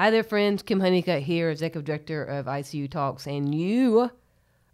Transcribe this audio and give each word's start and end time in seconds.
Hi 0.00 0.10
there, 0.10 0.24
friends. 0.24 0.62
Kim 0.62 0.80
Honeycutt 0.80 1.24
here, 1.24 1.50
Executive 1.50 1.84
Director 1.84 2.24
of 2.24 2.46
ICU 2.46 2.90
Talks, 2.90 3.26
and 3.26 3.54
you 3.54 4.10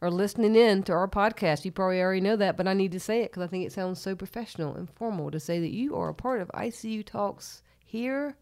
are 0.01 0.09
listening 0.09 0.55
in 0.55 0.85
to 0.85 0.93
our 0.93 1.09
podcast. 1.09 1.65
You 1.65 1.73
probably 1.73 2.01
already 2.01 2.21
know 2.21 2.37
that, 2.37 2.57
but 2.57 2.69
I 2.69 2.75
need 2.75 2.93
to 2.93 3.01
say 3.01 3.23
it 3.23 3.33
because 3.33 3.43
I 3.43 3.49
think 3.49 3.67
it 3.67 3.73
sounds 3.73 4.01
so 4.01 4.15
professional 4.15 4.77
and 4.77 4.89
formal 4.89 5.33
to 5.33 5.41
say 5.41 5.59
that 5.59 5.73
you 5.73 5.97
are 5.97 6.11
a 6.11 6.15
part 6.15 6.41
of 6.41 6.49
ICU 6.55 7.05
Talks 7.05 7.65
Hear 7.85 8.37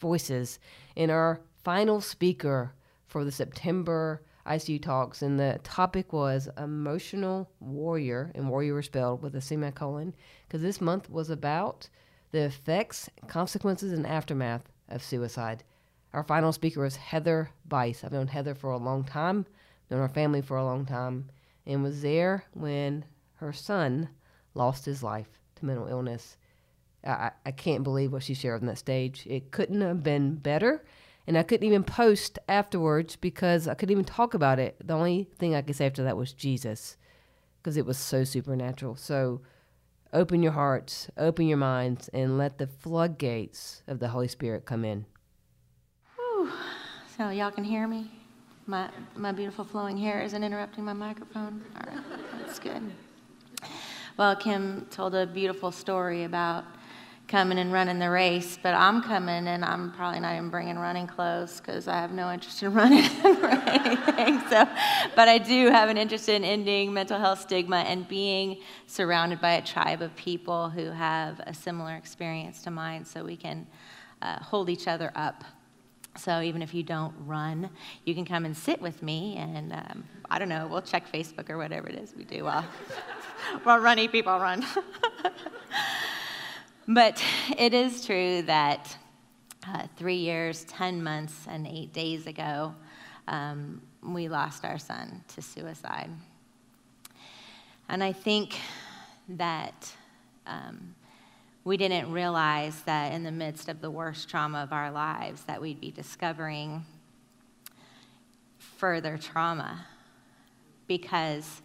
Voices 0.00 0.58
in 0.96 1.08
our 1.08 1.40
final 1.62 2.00
speaker 2.00 2.72
for 3.06 3.24
the 3.24 3.30
September 3.30 4.20
ICU 4.44 4.82
Talks. 4.82 5.22
And 5.22 5.38
the 5.38 5.60
topic 5.62 6.12
was 6.12 6.48
emotional 6.58 7.48
warrior, 7.60 8.32
and 8.34 8.48
warrior 8.48 8.74
was 8.74 8.86
spelled 8.86 9.22
with 9.22 9.36
a 9.36 9.40
semicolon 9.40 10.12
because 10.48 10.62
this 10.62 10.80
month 10.80 11.08
was 11.08 11.30
about 11.30 11.88
the 12.32 12.40
effects, 12.40 13.08
consequences, 13.28 13.92
and 13.92 14.04
aftermath 14.04 14.64
of 14.88 15.00
suicide. 15.00 15.62
Our 16.14 16.24
final 16.24 16.52
speaker 16.52 16.80
was 16.80 16.96
Heather 16.96 17.50
Bise. 17.68 18.02
I've 18.02 18.12
known 18.12 18.28
Heather 18.28 18.54
for 18.54 18.70
a 18.70 18.78
long 18.78 19.04
time 19.04 19.44
known 19.90 20.00
her 20.00 20.08
family 20.08 20.40
for 20.40 20.56
a 20.56 20.64
long 20.64 20.86
time, 20.86 21.30
and 21.66 21.82
was 21.82 22.02
there 22.02 22.44
when 22.52 23.04
her 23.36 23.52
son 23.52 24.08
lost 24.54 24.84
his 24.84 25.02
life 25.02 25.40
to 25.56 25.66
mental 25.66 25.86
illness. 25.86 26.36
I, 27.04 27.32
I 27.44 27.50
can't 27.50 27.84
believe 27.84 28.12
what 28.12 28.22
she 28.22 28.34
shared 28.34 28.60
on 28.60 28.66
that 28.66 28.78
stage. 28.78 29.26
It 29.26 29.50
couldn't 29.50 29.80
have 29.80 30.02
been 30.02 30.36
better. 30.36 30.84
And 31.26 31.38
I 31.38 31.42
couldn't 31.42 31.66
even 31.66 31.84
post 31.84 32.38
afterwards 32.48 33.16
because 33.16 33.66
I 33.66 33.74
couldn't 33.74 33.92
even 33.92 34.04
talk 34.04 34.34
about 34.34 34.58
it. 34.58 34.76
The 34.84 34.94
only 34.94 35.28
thing 35.38 35.54
I 35.54 35.62
could 35.62 35.74
say 35.74 35.86
after 35.86 36.04
that 36.04 36.18
was 36.18 36.34
Jesus 36.34 36.98
because 37.58 37.78
it 37.78 37.86
was 37.86 37.96
so 37.96 38.24
supernatural. 38.24 38.96
So 38.96 39.40
open 40.12 40.42
your 40.42 40.52
hearts, 40.52 41.08
open 41.16 41.46
your 41.46 41.56
minds, 41.56 42.08
and 42.08 42.36
let 42.36 42.58
the 42.58 42.66
floodgates 42.66 43.82
of 43.86 44.00
the 44.00 44.08
Holy 44.08 44.28
Spirit 44.28 44.66
come 44.66 44.84
in. 44.84 45.06
So, 47.16 47.30
y'all 47.30 47.50
can 47.50 47.64
hear 47.64 47.86
me? 47.86 48.10
My, 48.66 48.88
my 49.14 49.30
beautiful 49.30 49.64
flowing 49.64 49.96
hair 49.96 50.22
isn't 50.22 50.42
interrupting 50.42 50.84
my 50.84 50.92
microphone? 50.92 51.62
All 51.76 51.92
right, 51.92 52.04
that's 52.40 52.58
good. 52.58 52.82
Well, 54.16 54.34
Kim 54.36 54.86
told 54.90 55.14
a 55.14 55.26
beautiful 55.26 55.70
story 55.70 56.24
about 56.24 56.64
coming 57.26 57.58
and 57.58 57.72
running 57.72 57.98
the 57.98 58.10
race, 58.10 58.58
but 58.62 58.74
I'm 58.74 59.02
coming 59.02 59.48
and 59.48 59.64
I'm 59.64 59.92
probably 59.92 60.20
not 60.20 60.34
even 60.34 60.50
bringing 60.50 60.78
running 60.78 61.06
clothes 61.06 61.60
because 61.60 61.88
I 61.88 62.00
have 62.00 62.12
no 62.12 62.30
interest 62.30 62.62
in 62.62 62.72
running 62.74 63.10
or 63.24 63.46
anything. 63.48 64.40
So, 64.48 64.68
but 65.16 65.28
I 65.28 65.38
do 65.38 65.70
have 65.70 65.88
an 65.88 65.96
interest 65.96 66.28
in 66.28 66.44
ending 66.44 66.92
mental 66.92 67.18
health 67.18 67.40
stigma 67.40 67.78
and 67.78 68.06
being 68.06 68.58
surrounded 68.86 69.40
by 69.40 69.52
a 69.52 69.62
tribe 69.62 70.02
of 70.02 70.14
people 70.16 70.68
who 70.68 70.90
have 70.90 71.40
a 71.40 71.54
similar 71.54 71.96
experience 71.96 72.62
to 72.62 72.70
mine 72.70 73.04
so 73.04 73.24
we 73.24 73.36
can 73.36 73.66
uh, 74.22 74.38
hold 74.38 74.70
each 74.70 74.86
other 74.86 75.10
up 75.14 75.44
so 76.16 76.40
even 76.40 76.62
if 76.62 76.72
you 76.74 76.82
don't 76.82 77.14
run, 77.26 77.70
you 78.04 78.14
can 78.14 78.24
come 78.24 78.44
and 78.44 78.56
sit 78.56 78.80
with 78.80 79.02
me, 79.02 79.36
and 79.36 79.72
um, 79.72 80.04
I 80.30 80.38
don't 80.38 80.48
know, 80.48 80.66
we'll 80.66 80.82
check 80.82 81.10
Facebook 81.10 81.50
or 81.50 81.58
whatever 81.58 81.88
it 81.88 81.96
is 81.96 82.14
we 82.16 82.24
do 82.24 82.44
while, 82.44 82.64
while 83.64 83.78
runny 83.78 84.08
people 84.08 84.38
run. 84.38 84.64
but 86.88 87.22
it 87.58 87.74
is 87.74 88.04
true 88.04 88.42
that 88.42 88.96
uh, 89.66 89.86
three 89.96 90.16
years, 90.16 90.64
10 90.64 91.02
months, 91.02 91.34
and 91.48 91.66
eight 91.66 91.92
days 91.92 92.26
ago, 92.26 92.74
um, 93.28 93.80
we 94.02 94.28
lost 94.28 94.64
our 94.64 94.78
son 94.78 95.24
to 95.34 95.42
suicide. 95.42 96.10
And 97.88 98.02
I 98.02 98.12
think 98.12 98.58
that 99.30 99.92
um, 100.46 100.94
we 101.64 101.76
didn't 101.76 102.12
realize 102.12 102.82
that 102.82 103.12
in 103.12 103.24
the 103.24 103.32
midst 103.32 103.68
of 103.68 103.80
the 103.80 103.90
worst 103.90 104.28
trauma 104.28 104.62
of 104.62 104.72
our 104.72 104.90
lives 104.90 105.42
that 105.44 105.60
we'd 105.60 105.80
be 105.80 105.90
discovering 105.90 106.84
further 108.58 109.18
trauma. 109.18 109.86
Because 110.86 111.62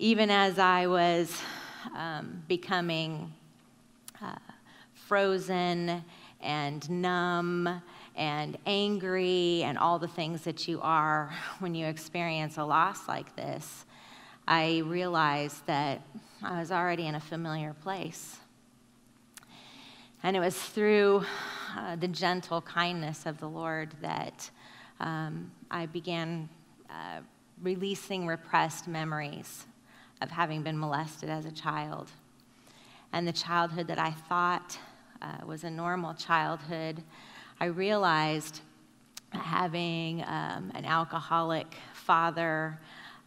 even 0.00 0.30
as 0.30 0.58
i 0.58 0.86
was 0.86 1.42
um, 1.94 2.42
becoming 2.48 3.30
uh, 4.22 4.34
frozen 4.94 6.02
and 6.40 6.88
numb 6.88 7.82
and 8.16 8.56
angry 8.64 9.62
and 9.62 9.76
all 9.76 9.98
the 9.98 10.08
things 10.08 10.40
that 10.40 10.66
you 10.66 10.80
are 10.80 11.30
when 11.58 11.74
you 11.74 11.84
experience 11.84 12.56
a 12.56 12.64
loss 12.64 13.06
like 13.08 13.36
this 13.36 13.84
i 14.48 14.78
realized 14.86 15.66
that 15.66 16.00
i 16.42 16.58
was 16.58 16.72
already 16.72 17.06
in 17.06 17.14
a 17.14 17.20
familiar 17.20 17.74
place 17.82 18.38
and 20.22 20.36
it 20.36 20.40
was 20.40 20.56
through 20.56 21.24
uh, 21.76 21.96
the 21.96 22.08
gentle 22.08 22.60
kindness 22.60 23.24
of 23.24 23.38
the 23.40 23.48
Lord 23.48 23.94
that 24.02 24.50
um, 25.00 25.50
I 25.70 25.86
began 25.86 26.48
uh, 26.90 27.20
releasing 27.62 28.26
repressed 28.26 28.86
memories 28.86 29.66
of 30.20 30.30
having 30.30 30.62
been 30.62 30.78
molested 30.78 31.30
as 31.30 31.46
a 31.46 31.50
child. 31.50 32.10
And 33.12 33.26
the 33.26 33.32
childhood 33.32 33.86
that 33.86 33.98
I 33.98 34.10
thought 34.10 34.78
uh, 35.22 35.46
was 35.46 35.64
a 35.64 35.70
normal 35.70 36.12
childhood, 36.14 37.02
I 37.58 37.66
realized 37.66 38.60
having 39.32 40.22
um, 40.22 40.70
an 40.74 40.84
alcoholic 40.84 41.74
father, 41.94 42.78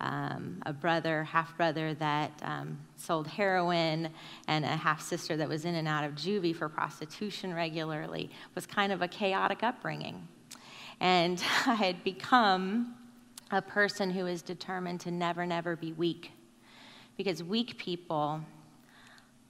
um, 0.02 0.62
a 0.66 0.74
brother, 0.74 1.24
half 1.24 1.56
brother 1.56 1.94
that 1.96 2.32
um, 2.44 2.78
sold 2.98 3.28
heroin, 3.28 4.10
and 4.48 4.66
a 4.66 4.68
half 4.68 5.02
sister 5.02 5.38
that 5.38 5.48
was 5.48 5.66
in 5.66 5.76
and 5.76 5.88
out 5.88 6.04
of 6.04 6.14
juvie 6.14 6.56
for 6.56 6.68
prostitution 6.68 7.54
regularly. 7.54 8.30
Was 8.56 8.66
kind 8.66 8.92
of 8.92 9.02
a 9.02 9.08
chaotic 9.08 9.64
upbringing. 9.64 10.28
And 11.00 11.44
I 11.66 11.76
had 11.76 12.04
become 12.04 12.96
a 13.52 13.62
person 13.62 14.10
who 14.10 14.26
is 14.26 14.42
determined 14.42 15.00
to 15.02 15.12
never, 15.12 15.46
never 15.46 15.76
be 15.76 15.94
weak. 15.94 16.32
Because 17.16 17.44
weak 17.44 17.78
people 17.78 18.42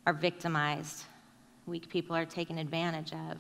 are 0.06 0.14
victimized, 0.14 1.06
weak 1.66 1.90
people 1.90 2.16
are 2.16 2.26
taken 2.26 2.58
advantage 2.58 3.14
of. 3.14 3.38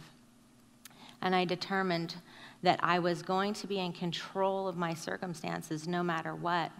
And 1.21 1.35
I 1.35 1.45
determined 1.45 2.15
that 2.63 2.79
I 2.81 2.99
was 2.99 3.21
going 3.21 3.53
to 3.55 3.67
be 3.67 3.79
in 3.79 3.91
control 3.91 4.67
of 4.67 4.77
my 4.77 4.93
circumstances 4.93 5.87
no 5.87 6.01
matter 6.01 6.33
what 6.33 6.71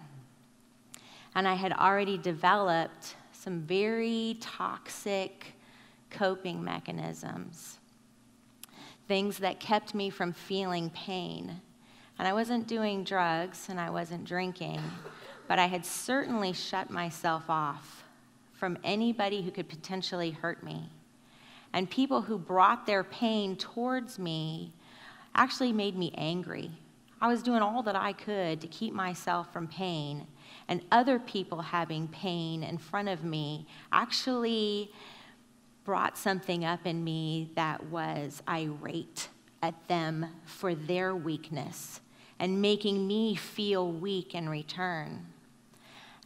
and 1.36 1.48
I 1.48 1.56
had 1.56 1.74
already 1.74 2.18
developed 2.18 3.16
some 3.32 3.62
very 3.62 4.38
toxic 4.40 5.54
coping 6.10 6.64
mechanisms, 6.64 7.80
things 9.08 9.40
that 9.40 9.60
kept 9.60 9.94
me 9.94 10.10
from 10.10 10.32
feeling 10.32 10.90
pain. 10.92 11.60
And 12.20 12.28
I 12.28 12.34
wasn't 12.34 12.68
doing 12.68 13.04
drugs 13.04 13.68
and 13.70 13.80
I 13.80 13.90
wasn't 13.90 14.26
drinking, 14.26 14.80
but 15.48 15.60
I 15.60 15.66
had 15.66 15.86
certainly 15.86 16.54
shut 16.54 16.90
myself 16.90 17.50
off 17.50 18.04
from 18.54 18.78
anybody 18.84 19.42
who 19.42 19.52
could 19.52 19.68
potentially 19.68 20.32
hurt 20.32 20.64
me. 20.64 20.90
And 21.74 21.90
people 21.90 22.22
who 22.22 22.38
brought 22.38 22.86
their 22.86 23.04
pain 23.04 23.58
towards 23.58 24.20
me 24.20 24.72
actually 25.36 25.74
made 25.74 25.98
me 25.98 26.14
angry. 26.16 26.70
I 27.20 27.28
was 27.28 27.42
doing 27.42 27.62
all 27.62 27.82
that 27.84 27.96
I 27.96 28.14
could 28.14 28.62
to 28.62 28.68
keep 28.68 28.94
myself 28.94 29.52
from 29.52 29.68
pain, 29.68 30.28
and 30.68 30.82
other 30.92 31.20
people 31.20 31.62
having 31.62 32.08
pain 32.08 32.64
in 32.64 32.78
front 32.78 33.10
of 33.10 33.24
me 33.24 33.68
actually 33.92 34.92
brought 35.84 36.18
something 36.18 36.64
up 36.64 36.86
in 36.86 37.04
me 37.04 37.52
that 37.56 37.84
was 37.88 38.42
irate 38.48 39.30
at 39.62 39.88
them 39.88 40.26
for 40.46 40.76
their 40.76 41.16
weakness 41.16 42.02
and 42.40 42.62
making 42.62 43.08
me 43.08 43.36
feel 43.36 43.92
weak 43.92 44.36
in 44.36 44.50
return. 44.50 45.26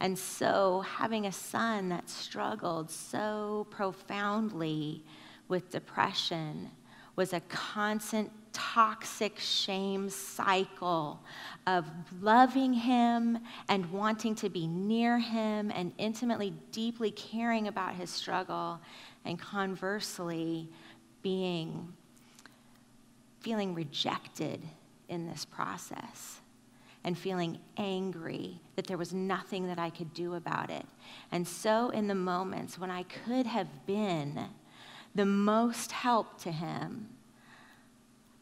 And 0.00 0.18
so, 0.18 0.80
having 0.80 1.26
a 1.26 1.32
son 1.32 1.88
that 1.88 2.08
struggled 2.08 2.90
so 2.90 3.66
profoundly 3.70 5.02
with 5.48 5.70
depression 5.70 6.70
was 7.16 7.32
a 7.32 7.40
constant 7.40 8.30
toxic 8.58 9.38
shame 9.38 10.10
cycle 10.10 11.20
of 11.66 11.86
loving 12.20 12.72
him 12.72 13.38
and 13.68 13.90
wanting 13.92 14.34
to 14.34 14.48
be 14.48 14.66
near 14.66 15.18
him 15.18 15.70
and 15.74 15.92
intimately, 15.96 16.52
deeply 16.72 17.12
caring 17.12 17.68
about 17.68 17.94
his 17.94 18.10
struggle, 18.10 18.80
and 19.24 19.38
conversely, 19.38 20.68
being 21.22 21.92
feeling 23.40 23.74
rejected 23.74 24.60
in 25.08 25.26
this 25.26 25.44
process 25.44 26.40
and 27.04 27.16
feeling 27.16 27.58
angry 27.76 28.60
that 28.74 28.86
there 28.88 28.98
was 28.98 29.12
nothing 29.12 29.68
that 29.68 29.78
I 29.78 29.90
could 29.90 30.12
do 30.12 30.34
about 30.34 30.68
it. 30.70 30.84
And 31.30 31.46
so, 31.46 31.90
in 31.90 32.08
the 32.08 32.14
moments 32.14 32.78
when 32.78 32.90
I 32.90 33.04
could 33.04 33.46
have 33.46 33.86
been 33.86 34.46
the 35.14 35.24
most 35.24 35.92
help 35.92 36.40
to 36.42 36.50
him, 36.50 37.08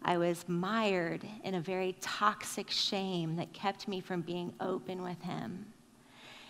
I 0.06 0.18
was 0.18 0.48
mired 0.48 1.26
in 1.42 1.54
a 1.54 1.60
very 1.60 1.96
toxic 2.00 2.70
shame 2.70 3.34
that 3.36 3.52
kept 3.52 3.88
me 3.88 4.00
from 4.00 4.20
being 4.20 4.54
open 4.60 5.02
with 5.02 5.20
him 5.22 5.66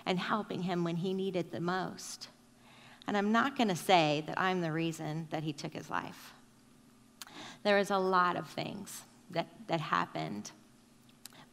and 0.05 0.19
helping 0.19 0.61
him 0.61 0.85
when 0.85 0.97
he 0.97 1.15
needed 1.15 1.51
the 1.51 1.61
most. 1.61 2.29
And 3.07 3.17
I'm 3.17 3.33
not 3.33 3.57
going 3.57 3.69
to 3.69 3.77
say 3.77 4.23
that 4.27 4.39
I'm 4.39 4.61
the 4.61 4.73
reason 4.73 5.29
that 5.31 5.43
he 5.43 5.55
took 5.55 5.73
his 5.73 5.89
life. 5.89 6.35
There 7.63 7.79
is 7.79 7.91
a 7.91 7.97
lot 7.97 8.37
of 8.37 8.47
things 8.47 9.01
that, 9.31 9.47
that 9.69 9.81
happened. 9.81 10.51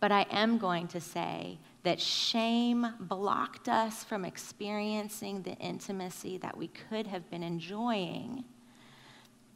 But 0.01 0.11
I 0.11 0.25
am 0.29 0.57
going 0.57 0.89
to 0.89 0.99
say 0.99 1.57
that 1.83 2.01
shame 2.01 2.85
blocked 2.99 3.69
us 3.69 4.03
from 4.03 4.25
experiencing 4.25 5.43
the 5.43 5.55
intimacy 5.55 6.37
that 6.39 6.57
we 6.57 6.67
could 6.67 7.07
have 7.07 7.31
been 7.31 7.43
enjoying, 7.43 8.43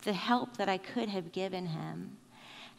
the 0.03 0.13
help 0.13 0.55
that 0.55 0.69
I 0.69 0.77
could 0.77 1.09
have 1.09 1.33
given 1.33 1.65
him. 1.65 2.15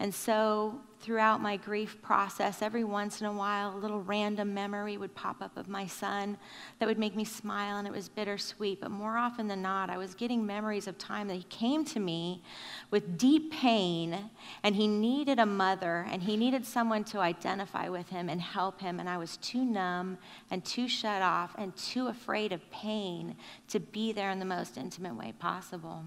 And 0.00 0.14
so, 0.14 0.80
throughout 1.00 1.40
my 1.40 1.56
grief 1.56 2.00
process, 2.02 2.60
every 2.62 2.84
once 2.84 3.20
in 3.20 3.26
a 3.26 3.32
while, 3.32 3.74
a 3.74 3.78
little 3.78 4.00
random 4.00 4.52
memory 4.52 4.96
would 4.96 5.14
pop 5.14 5.40
up 5.40 5.56
of 5.56 5.68
my 5.68 5.86
son 5.86 6.36
that 6.78 6.86
would 6.86 6.98
make 6.98 7.16
me 7.16 7.24
smile, 7.24 7.78
and 7.78 7.86
it 7.86 7.92
was 7.92 8.08
bittersweet. 8.08 8.80
But 8.80 8.90
more 8.90 9.16
often 9.16 9.48
than 9.48 9.62
not, 9.62 9.90
I 9.90 9.96
was 9.96 10.14
getting 10.14 10.44
memories 10.44 10.86
of 10.86 10.98
time 10.98 11.28
that 11.28 11.34
he 11.34 11.44
came 11.44 11.84
to 11.86 12.00
me 12.00 12.42
with 12.90 13.18
deep 13.18 13.52
pain, 13.52 14.30
and 14.62 14.76
he 14.76 14.86
needed 14.86 15.38
a 15.38 15.46
mother, 15.46 16.06
and 16.10 16.22
he 16.22 16.36
needed 16.36 16.64
someone 16.64 17.04
to 17.04 17.18
identify 17.18 17.88
with 17.88 18.08
him 18.08 18.28
and 18.28 18.40
help 18.40 18.80
him. 18.80 19.00
And 19.00 19.08
I 19.08 19.18
was 19.18 19.36
too 19.38 19.64
numb 19.64 20.18
and 20.50 20.64
too 20.64 20.88
shut 20.88 21.22
off 21.22 21.54
and 21.58 21.76
too 21.76 22.08
afraid 22.08 22.52
of 22.52 22.68
pain 22.70 23.36
to 23.68 23.80
be 23.80 24.12
there 24.12 24.30
in 24.30 24.38
the 24.38 24.44
most 24.44 24.76
intimate 24.76 25.14
way 25.14 25.32
possible. 25.38 26.04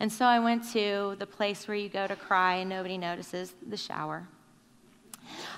And 0.00 0.12
so 0.12 0.24
I 0.24 0.38
went 0.38 0.70
to 0.72 1.16
the 1.18 1.26
place 1.26 1.66
where 1.66 1.76
you 1.76 1.88
go 1.88 2.06
to 2.06 2.14
cry 2.14 2.56
and 2.56 2.70
nobody 2.70 2.98
notices 2.98 3.54
the 3.66 3.76
shower. 3.76 4.28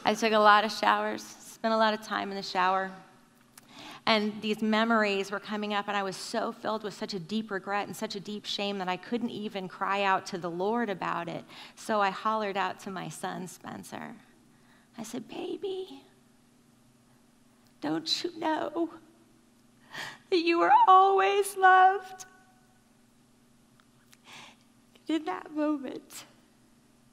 I 0.04 0.14
took 0.14 0.32
a 0.32 0.38
lot 0.38 0.64
of 0.64 0.72
showers, 0.72 1.22
spent 1.22 1.74
a 1.74 1.76
lot 1.76 1.92
of 1.92 2.02
time 2.02 2.30
in 2.30 2.36
the 2.36 2.42
shower. 2.42 2.90
And 4.06 4.32
these 4.40 4.62
memories 4.62 5.30
were 5.30 5.38
coming 5.38 5.74
up, 5.74 5.86
and 5.86 5.96
I 5.96 6.02
was 6.02 6.16
so 6.16 6.52
filled 6.52 6.84
with 6.84 6.94
such 6.94 7.12
a 7.12 7.18
deep 7.18 7.50
regret 7.50 7.86
and 7.86 7.94
such 7.94 8.16
a 8.16 8.20
deep 8.20 8.46
shame 8.46 8.78
that 8.78 8.88
I 8.88 8.96
couldn't 8.96 9.30
even 9.30 9.68
cry 9.68 10.02
out 10.02 10.24
to 10.26 10.38
the 10.38 10.50
Lord 10.50 10.88
about 10.88 11.28
it. 11.28 11.44
So 11.76 12.00
I 12.00 12.10
hollered 12.10 12.56
out 12.56 12.80
to 12.80 12.90
my 12.90 13.08
son, 13.08 13.46
Spencer. 13.46 14.14
I 14.96 15.02
said, 15.02 15.28
Baby, 15.28 16.02
don't 17.80 18.24
you 18.24 18.38
know 18.38 18.90
that 20.30 20.38
you 20.38 20.60
are 20.62 20.72
always 20.88 21.56
loved? 21.56 22.24
In 25.10 25.24
that 25.24 25.54
moment, 25.54 26.24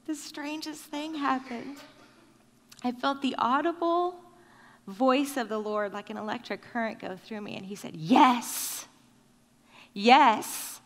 the 0.06 0.14
strangest 0.14 0.82
thing 0.84 1.14
happened. 1.14 1.76
I 2.82 2.92
felt 2.92 3.20
the 3.20 3.34
audible 3.38 4.16
voice 4.86 5.36
of 5.36 5.48
the 5.48 5.58
Lord 5.58 5.92
like 5.92 6.08
an 6.08 6.16
electric 6.16 6.62
current 6.62 7.00
go 7.00 7.16
through 7.16 7.42
me, 7.42 7.56
and 7.56 7.66
He 7.66 7.74
said, 7.74 7.94
Yes, 7.94 8.86
yes. 9.92 10.80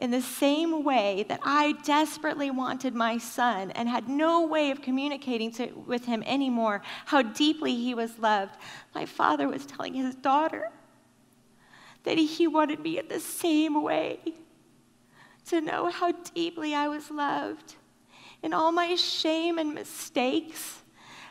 In 0.00 0.12
the 0.12 0.22
same 0.22 0.84
way 0.84 1.24
that 1.28 1.40
I 1.42 1.72
desperately 1.82 2.52
wanted 2.52 2.94
my 2.94 3.18
son 3.18 3.72
and 3.72 3.88
had 3.88 4.08
no 4.08 4.46
way 4.46 4.70
of 4.70 4.80
communicating 4.80 5.50
to, 5.52 5.72
with 5.72 6.04
him 6.04 6.22
anymore, 6.24 6.82
how 7.06 7.22
deeply 7.22 7.74
he 7.74 7.94
was 7.94 8.16
loved, 8.20 8.52
my 8.94 9.06
father 9.06 9.48
was 9.48 9.66
telling 9.66 9.94
his 9.94 10.14
daughter 10.14 10.70
that 12.04 12.16
he 12.16 12.46
wanted 12.46 12.78
me 12.78 12.98
in 12.98 13.08
the 13.08 13.18
same 13.18 13.82
way 13.82 14.20
to 15.48 15.60
know 15.60 15.90
how 15.90 16.12
deeply 16.34 16.74
I 16.74 16.88
was 16.88 17.10
loved. 17.10 17.74
In 18.42 18.52
all 18.52 18.72
my 18.72 18.94
shame 18.94 19.58
and 19.58 19.74
mistakes, 19.74 20.82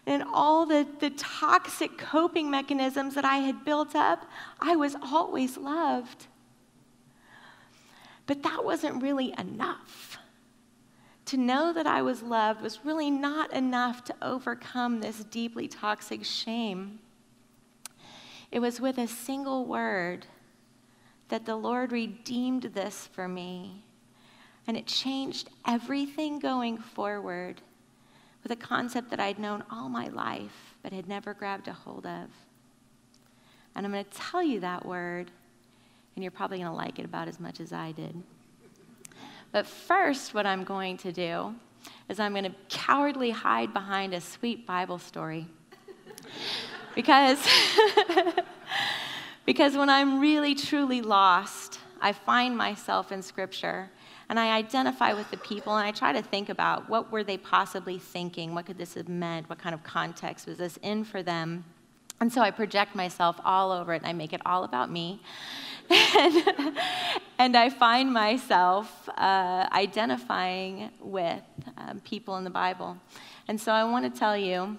and 0.07 0.23
all 0.33 0.65
the, 0.65 0.87
the 0.99 1.09
toxic 1.11 1.97
coping 1.97 2.49
mechanisms 2.49 3.13
that 3.15 3.25
I 3.25 3.37
had 3.37 3.65
built 3.65 3.93
up, 3.93 4.25
I 4.59 4.77
was 4.77 4.95
always 5.03 5.57
loved. 5.57 6.27
But 8.25 8.41
that 8.43 8.63
wasn't 8.63 9.03
really 9.03 9.33
enough. 9.37 10.17
To 11.25 11.37
know 11.37 11.73
that 11.73 11.85
I 11.85 12.01
was 12.01 12.23
loved 12.23 12.61
was 12.61 12.85
really 12.85 13.11
not 13.11 13.51
enough 13.51 14.05
to 14.05 14.15
overcome 14.21 15.01
this 15.01 15.25
deeply 15.25 15.67
toxic 15.67 16.23
shame. 16.23 16.99
It 18.49 18.59
was 18.59 18.79
with 18.79 18.97
a 18.97 19.07
single 19.07 19.65
word 19.65 20.25
that 21.27 21.45
the 21.45 21.57
Lord 21.57 21.91
redeemed 21.91 22.63
this 22.63 23.09
for 23.11 23.27
me 23.27 23.83
and 24.67 24.75
it 24.75 24.85
changed 24.85 25.49
everything 25.65 26.39
going 26.39 26.77
forward 26.77 27.61
with 28.43 28.51
a 28.51 28.55
concept 28.55 29.09
that 29.09 29.19
I'd 29.19 29.39
known 29.39 29.63
all 29.71 29.89
my 29.89 30.09
life 30.09 30.75
but 30.83 30.91
had 30.91 31.07
never 31.07 31.33
grabbed 31.33 31.67
a 31.67 31.73
hold 31.73 32.05
of. 32.05 32.29
And 33.75 33.85
I'm 33.85 33.91
going 33.91 34.03
to 34.03 34.17
tell 34.17 34.43
you 34.43 34.59
that 34.59 34.85
word, 34.85 35.31
and 36.15 36.23
you're 36.23 36.31
probably 36.31 36.57
going 36.57 36.69
to 36.69 36.75
like 36.75 36.99
it 36.99 37.05
about 37.05 37.27
as 37.27 37.39
much 37.39 37.59
as 37.59 37.71
I 37.71 37.91
did. 37.93 38.21
But 39.51 39.65
first, 39.65 40.33
what 40.33 40.45
I'm 40.45 40.63
going 40.63 40.97
to 40.97 41.11
do 41.11 41.55
is 42.09 42.19
I'm 42.19 42.33
going 42.33 42.43
to 42.43 42.55
cowardly 42.69 43.31
hide 43.31 43.73
behind 43.73 44.13
a 44.13 44.21
sweet 44.21 44.65
Bible 44.65 44.99
story. 44.99 45.47
because, 46.95 47.45
because 49.45 49.77
when 49.77 49.89
I'm 49.89 50.19
really, 50.19 50.55
truly 50.55 51.01
lost, 51.01 51.79
I 52.01 52.11
find 52.11 52.57
myself 52.57 53.11
in 53.11 53.21
Scripture 53.21 53.89
and 54.29 54.39
I 54.39 54.57
identify 54.57 55.13
with 55.13 55.29
the 55.31 55.37
people 55.37 55.75
and 55.77 55.87
I 55.87 55.91
try 55.91 56.11
to 56.11 56.21
think 56.21 56.49
about 56.49 56.89
what 56.89 57.11
were 57.11 57.23
they 57.23 57.37
possibly 57.37 57.97
thinking? 57.97 58.53
What 58.53 58.65
could 58.65 58.77
this 58.77 58.95
have 58.95 59.07
meant? 59.07 59.49
What 59.49 59.57
kind 59.57 59.73
of 59.73 59.83
context 59.83 60.47
was 60.47 60.57
this 60.57 60.77
in 60.81 61.05
for 61.05 61.23
them? 61.23 61.63
And 62.19 62.33
so 62.33 62.41
I 62.41 62.51
project 62.51 62.95
myself 62.95 63.39
all 63.45 63.71
over 63.71 63.93
it 63.93 63.97
and 63.97 64.07
I 64.07 64.13
make 64.13 64.33
it 64.33 64.41
all 64.45 64.63
about 64.63 64.91
me. 64.91 65.21
and, 65.89 66.77
and 67.37 67.55
I 67.55 67.69
find 67.69 68.11
myself 68.11 69.07
uh, 69.17 69.67
identifying 69.71 70.91
with 70.99 71.43
um, 71.77 72.01
people 72.01 72.35
in 72.37 72.43
the 72.43 72.49
Bible. 72.49 72.97
And 73.47 73.59
so 73.61 73.71
I 73.71 73.83
want 73.85 74.11
to 74.11 74.19
tell 74.19 74.35
you 74.35 74.77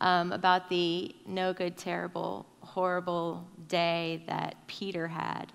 um, 0.00 0.32
about 0.32 0.70
the 0.70 1.14
no 1.26 1.52
good, 1.52 1.76
terrible, 1.76 2.46
horrible 2.60 3.46
day 3.68 4.22
that 4.28 4.54
Peter 4.66 5.08
had 5.08 5.52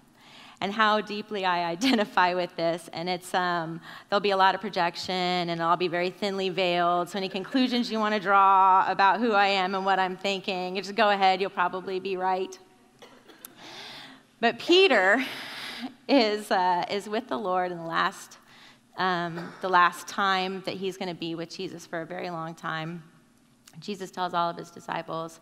and 0.62 0.72
how 0.72 1.02
deeply 1.02 1.46
I 1.46 1.66
identify 1.72 2.34
with 2.34 2.56
this. 2.56 2.90
And 2.94 3.10
it's 3.10 3.34
um, 3.34 3.82
there'll 4.10 4.22
be 4.22 4.32
a 4.32 4.38
lot 4.38 4.56
of 4.56 4.62
projection, 4.62 5.14
and 5.14 5.62
I'll 5.62 5.78
be 5.78 5.88
very 5.88 6.10
thinly 6.10 6.50
veiled. 6.50 7.10
So 7.10 7.18
any 7.18 7.30
conclusions 7.30 7.92
you 7.92 8.00
want 8.00 8.14
to 8.14 8.20
draw 8.20 8.90
about 8.90 9.20
who 9.20 9.34
I 9.34 9.48
am 9.48 9.76
and 9.76 9.86
what 9.86 10.00
I'm 10.00 10.18
thinking, 10.18 10.76
just 10.76 10.96
go 10.96 11.10
ahead. 11.10 11.42
You'll 11.42 11.50
probably 11.50 12.00
be 12.00 12.18
right. 12.18 12.58
But 14.40 14.60
Peter 14.60 15.24
is 16.08 16.52
uh, 16.52 16.86
is 16.90 17.08
with 17.08 17.28
the 17.28 17.38
Lord 17.38 17.72
in 17.72 17.78
the 17.78 17.86
last 17.86 18.38
um, 18.98 19.52
the 19.62 19.70
last 19.70 20.08
time 20.08 20.62
that 20.66 20.76
he's 20.76 20.98
going 20.98 21.10
to 21.10 21.16
be 21.16 21.36
with 21.36 21.50
Jesus 21.50 21.86
for 21.86 22.02
a 22.02 22.06
very 22.06 22.30
long 22.30 22.54
time. 22.54 23.04
Jesus 23.80 24.10
tells 24.10 24.34
all 24.34 24.50
of 24.50 24.58
his 24.58 24.72
disciples, 24.72 25.40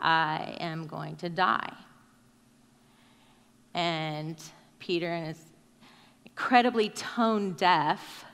"I 0.00 0.56
am 0.60 0.86
going 0.86 1.16
to 1.16 1.28
die." 1.28 1.72
And 3.74 4.40
Peter, 4.78 5.12
in 5.12 5.24
his 5.24 5.40
incredibly 6.24 6.88
tone 6.90 7.52
deaf 7.52 8.24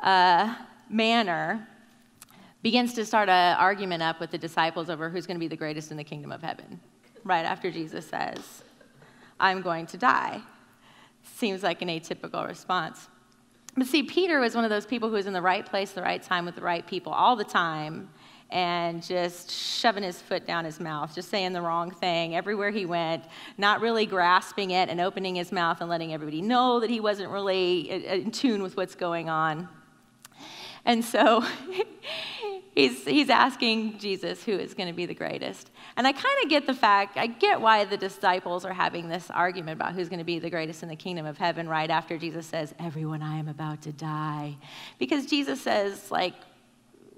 uh, 0.00 0.54
manner, 0.88 1.66
begins 2.62 2.94
to 2.94 3.04
start 3.04 3.28
an 3.28 3.56
argument 3.58 4.02
up 4.02 4.18
with 4.18 4.30
the 4.30 4.38
disciples 4.38 4.90
over 4.90 5.08
who's 5.08 5.26
going 5.26 5.36
to 5.36 5.40
be 5.40 5.48
the 5.48 5.56
greatest 5.56 5.90
in 5.90 5.96
the 5.96 6.04
kingdom 6.04 6.32
of 6.32 6.42
heaven, 6.42 6.80
right 7.24 7.44
after 7.44 7.70
Jesus 7.70 8.06
says, 8.08 8.62
I'm 9.38 9.62
going 9.62 9.86
to 9.88 9.96
die. 9.96 10.40
Seems 11.22 11.62
like 11.62 11.82
an 11.82 11.88
atypical 11.88 12.46
response. 12.46 13.08
But 13.76 13.86
see, 13.86 14.02
Peter 14.02 14.40
was 14.40 14.54
one 14.54 14.64
of 14.64 14.70
those 14.70 14.86
people 14.86 15.10
who 15.10 15.16
was 15.16 15.26
in 15.26 15.32
the 15.32 15.42
right 15.42 15.64
place, 15.64 15.92
the 15.92 16.02
right 16.02 16.22
time, 16.22 16.46
with 16.46 16.54
the 16.54 16.62
right 16.62 16.86
people 16.86 17.12
all 17.12 17.36
the 17.36 17.44
time, 17.44 18.08
and 18.50 19.02
just 19.02 19.50
shoving 19.50 20.02
his 20.02 20.20
foot 20.22 20.46
down 20.46 20.64
his 20.64 20.78
mouth, 20.78 21.14
just 21.14 21.30
saying 21.30 21.52
the 21.52 21.60
wrong 21.60 21.90
thing 21.90 22.36
everywhere 22.36 22.70
he 22.70 22.86
went, 22.86 23.24
not 23.58 23.80
really 23.80 24.06
grasping 24.06 24.70
it 24.70 24.88
and 24.88 25.00
opening 25.00 25.34
his 25.34 25.50
mouth 25.50 25.80
and 25.80 25.90
letting 25.90 26.14
everybody 26.14 26.40
know 26.40 26.80
that 26.80 26.90
he 26.90 27.00
wasn't 27.00 27.28
really 27.30 27.90
uh, 27.90 28.14
in 28.14 28.30
tune 28.30 28.62
with 28.62 28.76
what's 28.76 28.94
going 28.94 29.28
on. 29.28 29.68
And 30.84 31.04
so 31.04 31.44
he's, 32.76 33.04
he's 33.04 33.28
asking 33.28 33.98
Jesus 33.98 34.44
who 34.44 34.52
is 34.52 34.74
going 34.74 34.88
to 34.88 34.94
be 34.94 35.06
the 35.06 35.14
greatest. 35.14 35.70
And 35.96 36.06
I 36.06 36.12
kind 36.12 36.44
of 36.44 36.48
get 36.48 36.66
the 36.66 36.74
fact, 36.74 37.16
I 37.16 37.26
get 37.26 37.60
why 37.60 37.84
the 37.84 37.96
disciples 37.96 38.64
are 38.64 38.72
having 38.72 39.08
this 39.08 39.28
argument 39.30 39.80
about 39.80 39.94
who's 39.94 40.08
going 40.08 40.20
to 40.20 40.24
be 40.24 40.38
the 40.38 40.50
greatest 40.50 40.84
in 40.84 40.88
the 40.88 40.96
kingdom 40.96 41.26
of 41.26 41.36
heaven 41.36 41.68
right 41.68 41.90
after 41.90 42.16
Jesus 42.16 42.46
says, 42.46 42.72
Everyone, 42.78 43.22
I 43.22 43.38
am 43.38 43.48
about 43.48 43.82
to 43.82 43.92
die. 43.92 44.56
Because 44.98 45.26
Jesus 45.26 45.60
says, 45.60 46.12
like, 46.12 46.34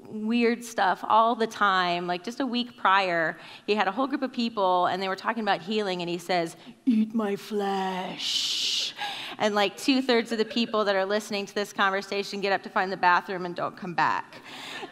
weird 0.06 0.64
stuff 0.64 1.04
all 1.06 1.34
the 1.34 1.46
time. 1.46 2.06
Like 2.06 2.24
just 2.24 2.40
a 2.40 2.46
week 2.46 2.76
prior, 2.76 3.38
he 3.66 3.74
had 3.74 3.88
a 3.88 3.92
whole 3.92 4.06
group 4.06 4.22
of 4.22 4.32
people 4.32 4.86
and 4.86 5.02
they 5.02 5.08
were 5.08 5.16
talking 5.16 5.42
about 5.42 5.60
healing, 5.60 6.00
and 6.00 6.08
he 6.08 6.18
says, 6.18 6.56
Eat 6.86 7.14
my 7.14 7.36
flesh. 7.36 8.94
And 9.38 9.54
like 9.54 9.76
two 9.76 10.02
thirds 10.02 10.32
of 10.32 10.38
the 10.38 10.44
people 10.44 10.84
that 10.84 10.96
are 10.96 11.04
listening 11.04 11.46
to 11.46 11.54
this 11.54 11.72
conversation 11.72 12.40
get 12.40 12.52
up 12.52 12.62
to 12.64 12.70
find 12.70 12.90
the 12.90 12.96
bathroom 12.96 13.46
and 13.46 13.54
don't 13.54 13.76
come 13.76 13.94
back. 13.94 14.40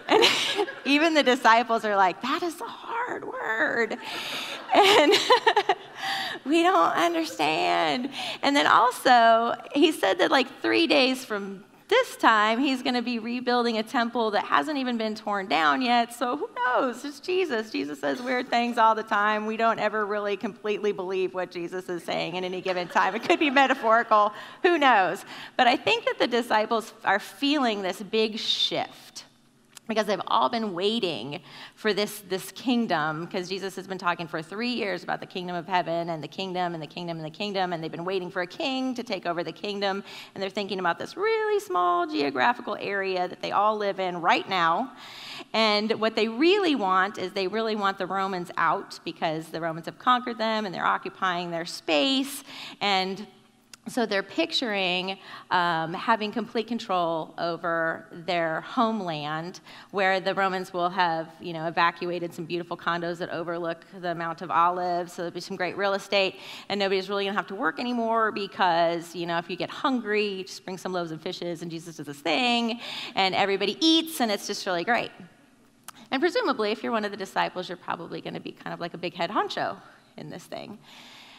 And 0.09 0.25
even 0.85 1.15
the 1.15 1.23
disciples 1.23 1.85
are 1.85 1.97
like, 1.97 2.21
That 2.23 2.43
is 2.43 2.61
a 2.61 2.65
hard 2.65 3.25
word. 3.27 3.97
And 4.75 5.13
we 6.45 6.63
don't 6.63 6.93
understand. 6.93 8.11
And 8.43 8.55
then 8.55 8.67
also, 8.67 9.55
he 9.75 9.93
said 9.93 10.19
that 10.19 10.31
like 10.31 10.61
three 10.61 10.87
days 10.87 11.25
from 11.25 11.65
This 11.89 12.17
time, 12.17 12.59
he's 12.59 12.83
going 12.83 12.95
to 12.95 13.03
be 13.03 13.21
rebuilding 13.21 13.79
a 13.79 13.83
temple 13.83 14.33
that 14.33 14.45
hasn't 14.45 14.77
even 14.77 14.99
been 14.99 15.15
torn 15.15 15.47
down 15.47 15.83
yet. 15.83 16.13
So 16.13 16.37
who 16.37 16.49
knows? 16.57 17.05
It's 17.05 17.21
Jesus. 17.21 17.71
Jesus 17.71 18.01
says 18.01 18.21
weird 18.21 18.49
things 18.49 18.77
all 18.77 18.97
the 18.97 19.05
time. 19.05 19.47
We 19.47 19.57
don't 19.57 19.79
ever 19.79 20.05
really 20.05 20.37
completely 20.37 20.91
believe 20.91 21.33
what 21.33 21.53
Jesus 21.53 21.89
is 21.89 22.03
saying 22.03 22.37
at 22.37 22.43
any 22.43 22.61
given 22.61 22.89
time. 22.89 23.15
It 23.15 23.23
could 23.23 23.39
be 23.39 23.51
metaphorical. 23.51 24.33
Who 24.63 24.79
knows? 24.79 25.25
But 25.57 25.69
I 25.69 25.77
think 25.77 26.07
that 26.07 26.19
the 26.19 26.27
disciples 26.27 26.93
are 27.05 27.21
feeling 27.21 27.83
this 27.83 28.03
big 28.03 28.37
shift 28.37 29.25
because 29.89 30.07
they've 30.07 30.21
all 30.27 30.49
been 30.49 30.75
waiting 30.75 31.41
for 31.75 31.93
this, 31.93 32.23
this 32.29 32.53
kingdom 32.53 33.25
because 33.25 33.49
jesus 33.49 33.77
has 33.77 33.87
been 33.87 33.99
talking 33.99 34.27
for 34.27 34.43
three 34.43 34.73
years 34.73 35.05
about 35.05 35.21
the 35.21 35.27
kingdom 35.27 35.55
of 35.55 35.67
heaven 35.67 36.11
and 36.11 36.23
the 36.23 36.29
kingdom 36.29 36.75
and 36.75 36.83
the 36.83 36.87
kingdom 36.87 37.17
and 37.17 37.27
the 37.27 37.31
kingdom 37.31 37.73
and 37.73 37.83
they've 37.83 37.91
been 37.91 38.05
waiting 38.05 38.31
for 38.31 38.43
a 38.43 38.47
king 38.47 38.95
to 38.95 39.03
take 39.03 39.27
over 39.27 39.45
the 39.45 39.53
kingdom. 39.53 40.03
And 40.35 40.43
they're 40.43 40.51
thinking 40.51 40.79
about 40.79 40.99
this 40.99 41.17
really 41.17 41.61
small 41.61 42.07
geographical 42.07 42.77
area 42.81 43.29
that 43.29 43.41
they 43.41 43.53
all 43.53 43.77
live 43.77 44.01
in 44.01 44.21
right 44.21 44.49
now. 44.49 44.93
And 45.53 45.93
what 46.01 46.17
they 46.17 46.29
really 46.29 46.75
want 46.75 47.19
is 47.19 47.33
they 47.33 47.47
really 47.47 47.77
want 47.77 47.99
the 47.99 48.07
romans 48.07 48.51
out 48.57 48.99
because 49.05 49.49
the 49.49 49.61
romans 49.61 49.87
have 49.87 49.99
conquered 49.99 50.39
them 50.39 50.67
and 50.67 50.75
they're 50.75 50.87
occupying 50.87 51.51
their 51.51 51.67
space. 51.67 52.43
And 52.81 53.27
so 53.89 54.05
they're 54.05 54.23
picturing 54.23 55.19
um, 55.51 55.95
having 55.95 56.33
complete 56.33 56.67
control 56.67 57.35
over 57.39 58.07
their 58.11 58.63
homeland, 58.63 59.61
where 59.93 60.19
the 60.19 60.35
Romans 60.35 60.73
will 60.73 60.89
have, 60.89 61.29
you 61.41 61.53
know, 61.53 61.67
evacuated 61.67 62.35
some 62.35 62.45
beautiful 62.45 62.77
condos 62.77 63.19
that 63.19 63.31
overlook 63.31 63.85
the 64.01 64.15
Mount 64.15 64.43
of 64.43 64.51
Olives. 64.51 65.13
So 65.13 65.23
there'll 65.23 65.35
be 65.35 65.41
some 65.41 65.57
great 65.57 65.77
real 65.77 65.95
estate, 65.95 66.37
and 66.69 66.81
nobody's 66.81 67.09
really 67.09 67.25
going 67.25 67.35
to 67.35 67.39
have 67.39 67.47
to 67.49 67.55
work 67.55 67.79
anymore 67.79 68.33
because, 68.33 69.15
you 69.15 69.27
know, 69.27 69.39
if 69.39 69.49
you 69.49 69.57
get 69.57 69.71
hungry, 69.71 70.27
you 70.27 70.45
just 70.45 70.65
bring 70.65 70.79
some 70.79 70.93
loaves 70.93 71.13
and 71.13 71.23
fishes, 71.23 71.63
and 71.63 71.71
Jesus 71.71 71.97
does 71.97 72.07
this 72.07 72.19
thing, 72.19 72.81
and 73.15 73.35
everybody 73.35 73.77
eats, 73.81 74.21
and 74.21 74.33
it's 74.33 74.47
just 74.47 74.67
really 74.67 74.85
great. 74.85 75.13
And 76.11 76.21
presumably, 76.21 76.73
if 76.73 76.83
you're 76.83 76.93
one 76.93 77.05
of 77.05 77.11
the 77.11 77.17
disciples, 77.17 77.69
you're 77.69 77.77
probably 77.77 78.21
going 78.21 78.35
to 78.35 78.41
be 78.41 78.53
kind 78.53 78.75
of 78.75 78.81
like 78.81 78.95
a 78.95 78.99
big 78.99 79.15
head 79.15 79.31
honcho 79.31 79.77
in 80.17 80.31
this 80.31 80.45
thing. 80.45 80.79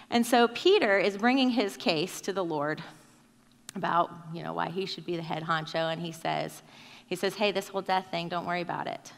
And 0.09 0.25
so 0.25 0.47
Peter 0.49 0.97
is 0.97 1.17
bringing 1.17 1.49
his 1.49 1.75
case 1.75 2.21
to 2.21 2.33
the 2.33 2.43
Lord 2.43 2.81
about, 3.75 4.11
you 4.33 4.43
know, 4.43 4.53
why 4.53 4.69
he 4.69 4.85
should 4.85 5.05
be 5.05 5.15
the 5.15 5.21
head 5.21 5.43
honcho. 5.43 5.91
And 5.91 6.01
he 6.01 6.11
says, 6.11 6.63
he 7.07 7.15
says, 7.15 7.35
hey, 7.35 7.51
this 7.51 7.67
whole 7.67 7.81
death 7.81 8.07
thing, 8.09 8.29
don't 8.29 8.45
worry 8.45 8.61
about 8.61 8.87
it. 8.87 9.11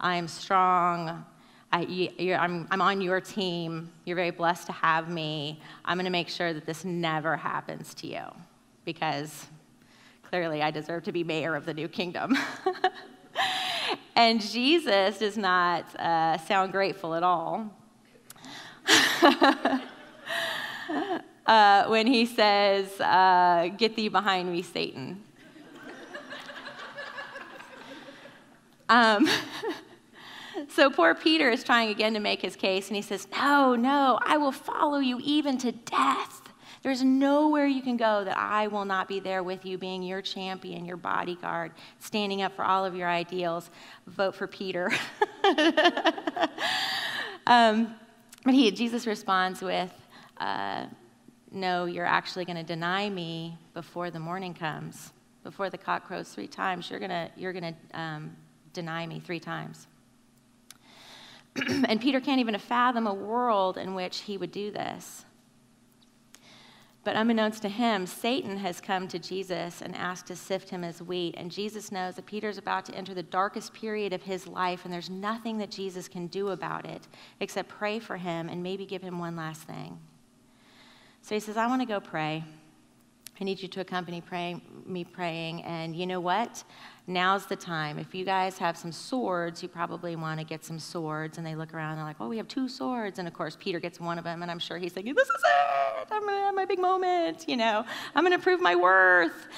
I 0.00 0.16
am 0.16 0.28
strong. 0.28 1.24
I, 1.72 2.10
am 2.18 2.66
I'm 2.70 2.80
on 2.80 3.00
your 3.00 3.20
team. 3.20 3.90
You're 4.04 4.16
very 4.16 4.30
blessed 4.30 4.66
to 4.66 4.72
have 4.72 5.08
me. 5.08 5.60
I'm 5.84 5.96
going 5.96 6.04
to 6.04 6.10
make 6.10 6.28
sure 6.28 6.52
that 6.52 6.66
this 6.66 6.84
never 6.84 7.36
happens 7.36 7.94
to 7.94 8.06
you 8.06 8.24
because 8.84 9.46
clearly 10.22 10.62
I 10.62 10.70
deserve 10.70 11.04
to 11.04 11.12
be 11.12 11.24
mayor 11.24 11.54
of 11.54 11.66
the 11.66 11.74
new 11.74 11.88
kingdom. 11.88 12.36
and 14.16 14.40
Jesus 14.40 15.18
does 15.18 15.36
not 15.36 15.94
uh, 15.96 16.38
sound 16.38 16.72
grateful 16.72 17.14
at 17.14 17.22
all. 17.22 17.70
uh, 21.46 21.86
when 21.86 22.06
he 22.06 22.26
says, 22.26 23.00
uh, 23.00 23.68
Get 23.76 23.96
thee 23.96 24.08
behind 24.08 24.50
me, 24.50 24.62
Satan. 24.62 25.22
um, 28.88 29.28
so 30.68 30.90
poor 30.90 31.14
Peter 31.14 31.50
is 31.50 31.64
trying 31.64 31.90
again 31.90 32.14
to 32.14 32.20
make 32.20 32.42
his 32.42 32.56
case, 32.56 32.88
and 32.88 32.96
he 32.96 33.02
says, 33.02 33.26
No, 33.32 33.74
no, 33.74 34.18
I 34.24 34.36
will 34.36 34.52
follow 34.52 34.98
you 34.98 35.20
even 35.22 35.58
to 35.58 35.72
death. 35.72 36.42
There's 36.82 37.02
nowhere 37.02 37.66
you 37.66 37.82
can 37.82 37.96
go 37.96 38.22
that 38.22 38.38
I 38.38 38.68
will 38.68 38.84
not 38.84 39.08
be 39.08 39.18
there 39.18 39.42
with 39.42 39.66
you, 39.66 39.76
being 39.76 40.04
your 40.04 40.22
champion, 40.22 40.84
your 40.84 40.96
bodyguard, 40.96 41.72
standing 41.98 42.42
up 42.42 42.54
for 42.54 42.64
all 42.64 42.84
of 42.84 42.94
your 42.94 43.08
ideals. 43.08 43.70
Vote 44.06 44.36
for 44.36 44.46
Peter. 44.46 44.92
um, 47.48 47.92
but 48.44 48.54
he, 48.54 48.70
Jesus 48.70 49.04
responds 49.04 49.62
with, 49.62 49.90
uh, 50.38 50.86
no, 51.50 51.84
you're 51.84 52.06
actually 52.06 52.44
going 52.44 52.56
to 52.56 52.62
deny 52.62 53.08
me 53.08 53.56
before 53.74 54.10
the 54.10 54.18
morning 54.18 54.54
comes. 54.54 55.12
Before 55.42 55.70
the 55.70 55.78
cock 55.78 56.06
crows 56.06 56.28
three 56.30 56.48
times, 56.48 56.90
you're 56.90 56.98
going 56.98 57.10
to 57.10 57.30
you're 57.36 57.52
gonna, 57.52 57.74
um, 57.94 58.36
deny 58.72 59.06
me 59.06 59.20
three 59.20 59.40
times. 59.40 59.86
and 61.88 62.00
Peter 62.00 62.20
can't 62.20 62.40
even 62.40 62.58
fathom 62.58 63.06
a 63.06 63.14
world 63.14 63.78
in 63.78 63.94
which 63.94 64.20
he 64.20 64.36
would 64.36 64.52
do 64.52 64.70
this. 64.70 65.24
But 67.06 67.14
unbeknownst 67.14 67.62
to 67.62 67.68
him, 67.68 68.04
Satan 68.04 68.56
has 68.56 68.80
come 68.80 69.06
to 69.08 69.18
Jesus 69.20 69.80
and 69.80 69.94
asked 69.94 70.26
to 70.26 70.34
sift 70.34 70.70
him 70.70 70.82
as 70.82 71.00
wheat. 71.00 71.36
And 71.38 71.52
Jesus 71.52 71.92
knows 71.92 72.16
that 72.16 72.26
Peter's 72.26 72.58
about 72.58 72.84
to 72.86 72.94
enter 72.96 73.14
the 73.14 73.22
darkest 73.22 73.72
period 73.72 74.12
of 74.12 74.24
his 74.24 74.48
life, 74.48 74.84
and 74.84 74.92
there's 74.92 75.08
nothing 75.08 75.56
that 75.58 75.70
Jesus 75.70 76.08
can 76.08 76.26
do 76.26 76.48
about 76.48 76.84
it 76.84 77.06
except 77.38 77.68
pray 77.68 78.00
for 78.00 78.16
him 78.16 78.48
and 78.48 78.60
maybe 78.60 78.84
give 78.84 79.02
him 79.02 79.20
one 79.20 79.36
last 79.36 79.62
thing. 79.62 80.00
So 81.26 81.34
he 81.34 81.40
says, 81.40 81.56
I 81.56 81.66
want 81.66 81.82
to 81.82 81.88
go 81.88 81.98
pray. 81.98 82.44
I 83.40 83.42
need 83.42 83.60
you 83.60 83.66
to 83.66 83.80
accompany 83.80 84.20
pray, 84.20 84.62
me 84.86 85.02
praying. 85.02 85.64
And 85.64 85.96
you 85.96 86.06
know 86.06 86.20
what? 86.20 86.62
Now's 87.08 87.46
the 87.46 87.56
time. 87.56 87.98
If 87.98 88.14
you 88.14 88.24
guys 88.24 88.58
have 88.58 88.76
some 88.76 88.92
swords, 88.92 89.60
you 89.60 89.68
probably 89.68 90.14
want 90.14 90.38
to 90.38 90.46
get 90.46 90.64
some 90.64 90.78
swords. 90.78 91.36
And 91.36 91.44
they 91.44 91.56
look 91.56 91.74
around 91.74 91.94
and 91.94 91.98
they're 91.98 92.06
like, 92.06 92.20
oh, 92.20 92.28
we 92.28 92.36
have 92.36 92.46
two 92.46 92.68
swords. 92.68 93.18
And 93.18 93.26
of 93.26 93.34
course, 93.34 93.56
Peter 93.58 93.80
gets 93.80 93.98
one 93.98 94.18
of 94.18 94.24
them. 94.24 94.42
And 94.42 94.52
I'm 94.52 94.60
sure 94.60 94.78
he's 94.78 94.92
thinking, 94.92 95.16
this 95.16 95.26
is 95.26 95.34
it. 95.34 96.08
I'm 96.12 96.22
going 96.22 96.36
to 96.36 96.44
have 96.44 96.54
my 96.54 96.64
big 96.64 96.78
moment. 96.78 97.48
You 97.48 97.56
know, 97.56 97.84
I'm 98.14 98.24
going 98.24 98.38
to 98.38 98.42
prove 98.42 98.60
my 98.60 98.76
worth. 98.76 99.48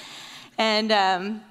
And 0.57 0.91
um, 0.91 1.43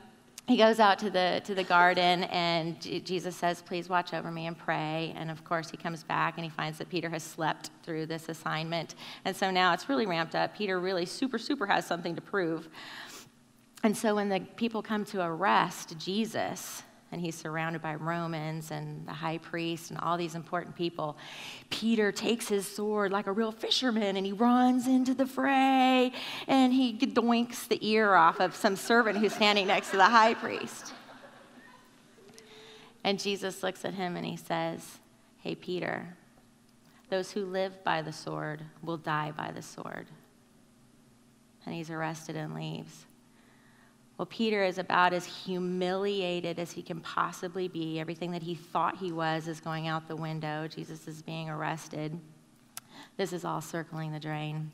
he 0.48 0.56
goes 0.56 0.80
out 0.80 0.98
to 1.00 1.10
the 1.10 1.42
to 1.44 1.54
the 1.54 1.64
garden 1.64 2.24
and 2.26 2.80
jesus 2.82 3.36
says 3.36 3.62
please 3.62 3.90
watch 3.90 4.14
over 4.14 4.32
me 4.32 4.48
and 4.48 4.58
pray. 4.58 5.14
And 5.18 5.30
of 5.30 5.44
course 5.44 5.70
he 5.70 5.78
comes 5.78 6.04
back 6.04 6.36
and 6.38 6.44
he 6.46 6.50
finds 6.50 6.78
that 6.78 6.90
peter 6.90 7.10
has 7.10 7.24
slept 7.24 7.70
through 7.84 8.06
this 8.06 8.30
assignment. 8.30 8.96
And 9.26 9.36
so 9.36 9.52
now 9.52 9.74
it's 9.74 9.90
really 9.90 10.06
ramped 10.06 10.36
up. 10.36 10.56
Peter 10.56 10.80
really 10.80 11.06
super 11.06 11.38
super 11.38 11.66
has 11.66 11.86
something 11.86 12.16
to 12.16 12.22
prove. 12.22 12.70
And 13.84 13.96
so 13.96 14.16
when 14.16 14.30
the 14.30 14.40
people 14.56 14.82
come 14.82 15.04
to 15.06 15.22
arrest 15.22 15.98
jesus 15.98 16.84
and 17.12 17.22
he's 17.22 17.36
surrounded 17.36 17.82
by 17.82 17.96
Romans 17.96 18.72
and 18.72 19.08
the 19.08 19.14
high 19.14 19.38
priest 19.38 19.92
and 19.92 20.00
all 20.00 20.18
these 20.18 20.36
important 20.36 20.76
people. 20.76 21.18
Peter 21.70 22.12
takes 22.12 22.48
his 22.48 22.68
sword 22.68 23.12
like 23.12 23.28
a 23.28 23.32
real 23.32 23.52
fisherman 23.52 24.18
and 24.18 24.26
he 24.26 24.34
runs 24.34 24.88
into 24.88 25.14
the 25.14 25.26
fray 25.26 26.12
and 26.48 26.74
he 26.74 26.98
doinks 26.98 27.68
the 27.68 27.80
ear 27.88 28.14
off 28.14 28.40
of 28.40 28.56
some 28.56 28.76
servant 28.76 29.18
who's 29.18 29.34
standing 29.34 29.68
next 29.68 29.92
to 29.92 29.98
the 29.98 30.06
high 30.06 30.34
priest. 30.34 30.94
And 33.04 33.18
Jesus 33.18 33.64
looks 33.64 33.86
at 33.86 33.94
him 33.94 34.18
and 34.18 34.26
he 34.26 34.36
says, 34.36 35.00
Hey, 35.38 35.56
Peter, 35.56 36.18
those 37.10 37.32
who 37.32 37.46
live 37.46 37.84
by 37.86 38.02
the 38.02 38.12
sword 38.12 38.62
will 38.84 38.98
die 38.98 39.32
by 39.32 39.52
the 39.52 39.62
sword. 39.62 40.08
And 41.66 41.74
he's 41.74 41.90
arrested 41.90 42.36
and 42.36 42.54
leaves. 42.54 43.06
Well, 44.18 44.26
Peter 44.26 44.64
is 44.64 44.80
about 44.80 45.14
as 45.14 45.26
humiliated 45.26 46.58
as 46.58 46.72
he 46.72 46.82
can 46.82 47.02
possibly 47.02 47.68
be. 47.68 48.00
Everything 48.00 48.32
that 48.32 48.42
he 48.42 48.56
thought 48.56 48.98
he 48.98 49.12
was 49.12 49.48
is 49.48 49.60
going 49.60 49.88
out 49.88 50.08
the 50.08 50.16
window. 50.16 50.68
Jesus 50.68 51.08
is 51.08 51.22
being 51.22 51.50
arrested. 51.50 52.20
This 53.18 53.32
is 53.32 53.46
all 53.46 53.62
circling 53.62 54.12
the 54.12 54.20
drain. 54.20 54.72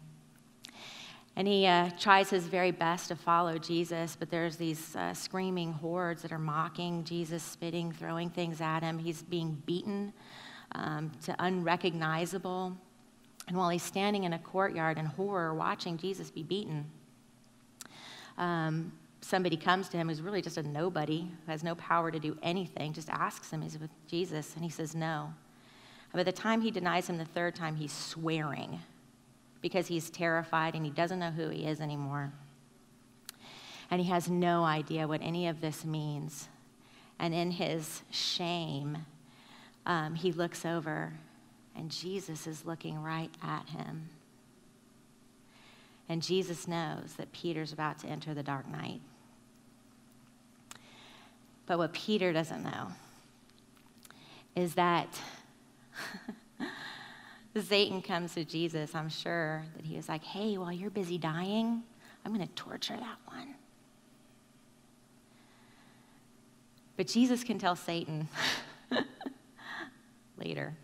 And 1.35 1.47
he 1.47 1.65
uh, 1.65 1.89
tries 1.99 2.29
his 2.29 2.45
very 2.45 2.71
best 2.71 3.09
to 3.09 3.15
follow 3.15 3.57
Jesus, 3.57 4.15
but 4.15 4.29
there's 4.29 4.55
these 4.55 4.95
uh, 4.95 5.13
screaming 5.13 5.73
hordes 5.73 6.21
that 6.21 6.31
are 6.31 6.39
mocking 6.39 7.03
Jesus, 7.03 7.41
spitting, 7.41 7.91
throwing 7.91 8.29
things 8.29 8.61
at 8.61 8.81
him. 8.81 8.99
He's 8.99 9.23
being 9.23 9.61
beaten 9.65 10.13
um, 10.73 11.11
to 11.25 11.35
unrecognizable. 11.39 12.77
And 13.47 13.57
while 13.57 13.69
he's 13.69 13.83
standing 13.83 14.23
in 14.23 14.33
a 14.33 14.39
courtyard 14.39 14.97
in 14.97 15.05
horror 15.05 15.53
watching 15.53 15.97
Jesus 15.97 16.29
be 16.29 16.43
beaten, 16.43 16.85
um, 18.37 18.91
somebody 19.23 19.57
comes 19.57 19.89
to 19.89 19.97
him 19.97 20.09
who's 20.09 20.21
really 20.21 20.41
just 20.41 20.57
a 20.57 20.63
nobody, 20.63 21.27
who 21.45 21.51
has 21.51 21.63
no 21.63 21.75
power 21.75 22.11
to 22.11 22.19
do 22.19 22.37
anything, 22.43 22.93
just 22.93 23.09
asks 23.09 23.51
him, 23.51 23.61
He's 23.61 23.79
with 23.79 23.91
Jesus? 24.07 24.53
And 24.55 24.63
he 24.63 24.69
says, 24.69 24.95
No. 24.95 25.33
And 26.11 26.19
by 26.19 26.23
the 26.23 26.31
time 26.31 26.61
he 26.61 26.71
denies 26.71 27.09
him 27.09 27.17
the 27.17 27.25
third 27.25 27.55
time, 27.55 27.75
he's 27.75 27.91
swearing 27.91 28.79
because 29.61 29.87
he's 29.87 30.09
terrified 30.09 30.75
and 30.75 30.85
he 30.85 30.91
doesn't 30.91 31.19
know 31.19 31.31
who 31.31 31.49
he 31.49 31.65
is 31.65 31.79
anymore. 31.79 32.31
And 33.89 34.01
he 34.01 34.09
has 34.09 34.29
no 34.29 34.63
idea 34.63 35.07
what 35.07 35.21
any 35.21 35.47
of 35.47 35.61
this 35.61 35.85
means. 35.85 36.49
And 37.17 37.33
in 37.33 37.51
his 37.51 38.03
shame, 38.11 39.05
um, 39.85 40.15
he 40.15 40.31
looks 40.31 40.65
over 40.65 41.13
and 41.75 41.89
Jesus 41.89 42.45
is 42.45 42.65
looking 42.65 43.01
right 43.01 43.31
at 43.41 43.69
him. 43.69 44.09
And 46.09 46.21
Jesus 46.21 46.67
knows 46.67 47.13
that 47.17 47.31
Peter's 47.31 47.73
about 47.73 47.99
to 47.99 48.07
enter 48.07 48.33
the 48.33 48.43
dark 48.43 48.67
night. 48.67 49.01
But 51.65 51.77
what 51.77 51.93
Peter 51.93 52.33
doesn't 52.33 52.63
know 52.63 52.87
is 54.55 54.75
that 54.75 55.07
Satan 57.61 58.01
comes 58.01 58.33
to 58.33 58.43
Jesus. 58.43 58.93
I'm 58.95 59.09
sure 59.09 59.63
that 59.75 59.85
he 59.85 59.95
was 59.95 60.09
like, 60.09 60.23
hey, 60.23 60.57
while 60.57 60.71
you're 60.71 60.89
busy 60.89 61.17
dying, 61.17 61.83
I'm 62.25 62.33
going 62.33 62.45
to 62.47 62.53
torture 62.53 62.95
that 62.95 63.17
one. 63.25 63.55
But 66.95 67.07
Jesus 67.07 67.43
can 67.43 67.57
tell 67.57 67.75
Satan 67.75 68.27
later 70.37 70.75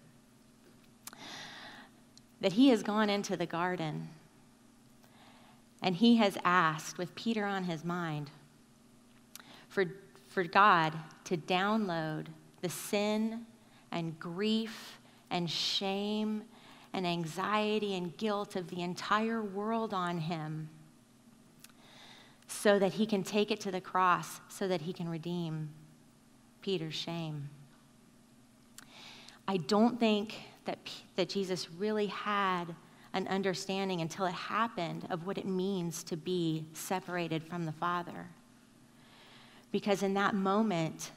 that 2.41 2.53
he 2.53 2.69
has 2.69 2.83
gone 2.83 3.09
into 3.09 3.35
the 3.35 3.45
garden 3.45 4.09
and 5.81 5.95
he 5.95 6.17
has 6.17 6.37
asked, 6.43 6.97
with 6.97 7.15
Peter 7.15 7.45
on 7.45 7.63
his 7.63 7.85
mind, 7.85 8.31
for, 9.69 9.85
for 10.29 10.43
God 10.43 10.93
to 11.25 11.35
download 11.35 12.27
the 12.61 12.69
sin 12.69 13.45
and 13.91 14.17
grief 14.19 14.99
and 15.29 15.49
shame 15.49 16.43
and 16.93 17.05
anxiety 17.05 17.95
and 17.95 18.15
guilt 18.17 18.55
of 18.55 18.69
the 18.69 18.81
entire 18.81 19.43
world 19.43 19.93
on 19.93 20.17
him 20.17 20.69
so 22.47 22.79
that 22.79 22.93
he 22.93 23.05
can 23.05 23.23
take 23.23 23.51
it 23.51 23.59
to 23.61 23.71
the 23.71 23.81
cross, 23.81 24.41
so 24.47 24.67
that 24.67 24.81
he 24.81 24.91
can 24.91 25.07
redeem 25.07 25.69
Peter's 26.61 26.95
shame. 26.95 27.49
I 29.47 29.57
don't 29.57 29.99
think 29.99 30.35
that, 30.65 30.77
that 31.15 31.29
Jesus 31.29 31.69
really 31.71 32.07
had 32.07 32.65
an 33.13 33.27
understanding 33.27 34.01
until 34.01 34.25
it 34.25 34.33
happened 34.33 35.07
of 35.09 35.25
what 35.25 35.37
it 35.37 35.45
means 35.45 36.03
to 36.03 36.17
be 36.17 36.65
separated 36.73 37.43
from 37.43 37.65
the 37.65 37.71
Father. 37.71 38.27
Because 39.71 40.03
in 40.03 40.13
that 40.15 40.33
moment, 40.33 41.11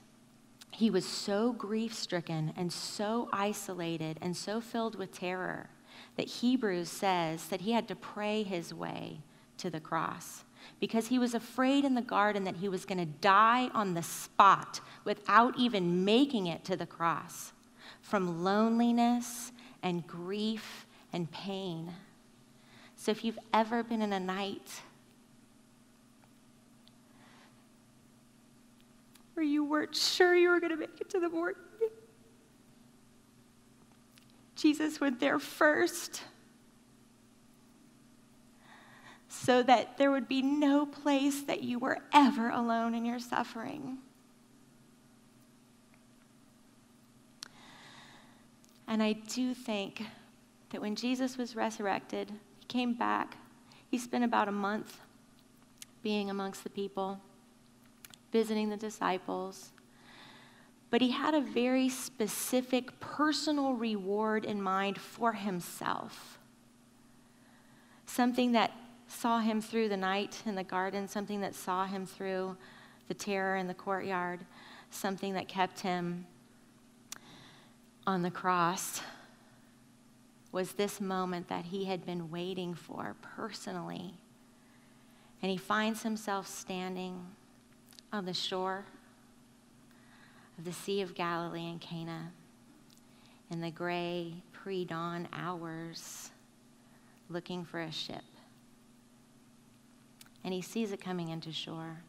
he 0.71 0.91
was 0.91 1.05
so 1.05 1.53
grief 1.53 1.95
stricken 1.95 2.53
and 2.57 2.73
so 2.73 3.29
isolated 3.33 4.19
and 4.21 4.37
so 4.37 4.61
filled 4.61 4.97
with 4.97 5.13
terror 5.13 5.69
that 6.17 6.27
Hebrews 6.27 6.89
says 6.89 7.47
that 7.49 7.63
he 7.63 7.73
had 7.73 7.89
to 7.89 7.97
pray 7.97 8.43
his 8.43 8.73
way 8.73 9.21
to 9.59 9.71
the 9.71 9.81
cross 9.81 10.45
because 10.81 11.09
he 11.09 11.19
was 11.19 11.35
afraid 11.35 11.85
in 11.85 11.95
the 11.95 12.03
garden 12.03 12.45
that 12.45 12.57
he 12.57 12.69
was 12.69 12.85
going 12.85 12.99
to 12.99 13.05
die 13.21 13.69
on 13.75 13.95
the 13.95 14.03
spot 14.03 14.81
without 15.05 15.59
even 15.59 16.05
making 16.05 16.47
it 16.47 16.65
to 16.65 16.77
the 16.77 16.87
cross 16.87 17.53
from 18.01 18.43
loneliness 18.43 19.53
and 19.83 20.07
grief 20.07 20.87
and 21.13 21.31
pain. 21.31 21.93
So 22.97 23.11
if 23.11 23.25
you've 23.25 23.39
ever 23.53 23.83
been 23.83 24.03
in 24.03 24.13
a 24.13 24.21
night 24.21 24.83
where 29.43 29.49
you 29.49 29.65
weren't 29.65 29.97
sure 29.97 30.37
you 30.37 30.51
were 30.51 30.61
going 30.61 30.71
to 30.71 30.77
make 30.77 31.01
it 31.01 31.11
to 31.11 31.19
the 31.19 31.29
morning, 31.29 31.61
Jesus 34.55 35.01
went 35.01 35.19
there 35.19 35.41
first 35.41 36.23
so 39.29 39.65
that 39.65 39.99
there 39.99 40.13
would 40.13 40.29
be 40.29 40.43
no 40.43 40.87
place 40.87 41.43
that 41.43 41.65
you 41.65 41.81
were 41.81 41.99
ever 42.13 42.51
alone 42.51 42.95
in 42.95 43.05
your 43.05 43.19
suffering. 43.19 43.99
And 48.87 49.03
I 49.03 49.15
do 49.15 49.55
think 49.55 50.05
that 50.71 50.81
when 50.81 50.95
Jesus 50.95 51.37
was 51.37 51.57
resurrected, 51.57 52.31
he 52.61 52.67
came 52.67 52.95
back. 52.95 53.37
He 53.91 53.99
spent 53.99 54.23
about 54.23 54.47
a 54.47 54.53
month 54.53 55.01
being 56.05 56.31
amongst 56.31 56.63
the 56.63 56.71
people, 56.71 57.19
visiting 58.33 58.71
the 58.71 58.77
disciples. 58.77 59.73
But 60.91 61.01
he 61.01 61.11
had 61.11 61.35
a 61.35 61.41
very 61.41 61.89
specific 61.89 62.99
personal 63.01 63.75
reward 63.75 64.45
in 64.45 64.61
mind 64.61 64.99
for 64.99 65.33
himself. 65.33 66.39
Something 68.07 68.53
that 68.53 68.73
saw 69.07 69.41
him 69.41 69.61
through 69.61 69.89
the 69.89 69.97
night 69.97 70.43
in 70.47 70.55
the 70.55 70.65
garden, 70.65 71.07
something 71.07 71.41
that 71.43 71.55
saw 71.55 71.87
him 71.87 72.07
through 72.07 72.57
the 73.09 73.15
terror 73.15 73.57
in 73.57 73.69
the 73.69 73.75
courtyard, 73.75 74.41
something 74.91 75.35
that 75.35 75.49
kept 75.49 75.81
him 75.81 76.27
on 78.07 78.23
the 78.23 78.31
cross 78.31 79.01
was 80.51 80.73
this 80.73 81.01
moment 81.01 81.49
that 81.49 81.66
he 81.66 81.85
had 81.87 82.05
been 82.05 82.31
waiting 82.31 82.75
for 82.75 83.16
personally. 83.23 84.14
And 85.40 85.51
he 85.51 85.57
finds 85.57 86.03
himself 86.03 86.47
standing 86.47 87.27
on 88.12 88.27
the 88.27 88.35
shore 88.35 88.85
of 90.59 90.64
the 90.64 90.72
Sea 90.72 91.01
of 91.01 91.14
Galilee 91.14 91.68
in 91.68 91.79
Cana 91.79 92.33
in 93.51 93.61
the 93.61 93.70
gray 93.70 94.35
pre 94.53 94.85
dawn 94.85 95.29
hours, 95.33 96.31
looking 97.29 97.64
for 97.64 97.81
a 97.81 97.92
ship. 97.92 98.22
And 100.44 100.53
he 100.53 100.62
sees 100.62 100.92
it 100.92 101.01
coming 101.01 101.29
into 101.29 101.53
shore. 101.53 102.03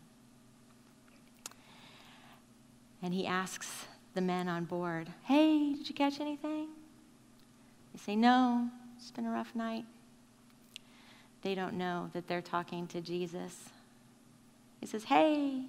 And 3.02 3.14
he 3.14 3.28
asks 3.28 3.86
the 4.14 4.22
men 4.22 4.48
on 4.48 4.66
board, 4.66 5.10
Hey, 5.24 5.74
did 5.74 5.90
you 5.90 5.96
catch 5.96 6.20
anything? 6.20 6.68
They 7.94 8.00
say, 8.00 8.16
No, 8.16 8.70
it's 8.98 9.12
been 9.12 9.26
a 9.26 9.32
rough 9.32 9.54
night. 9.54 9.86
They 11.42 11.56
don't 11.56 11.74
know 11.74 12.10
that 12.14 12.28
they're 12.28 12.42
talking 12.42 12.88
to 12.88 13.02
Jesus. 13.02 13.70
He 14.80 14.88
says, 14.88 15.04
Hey, 15.04 15.66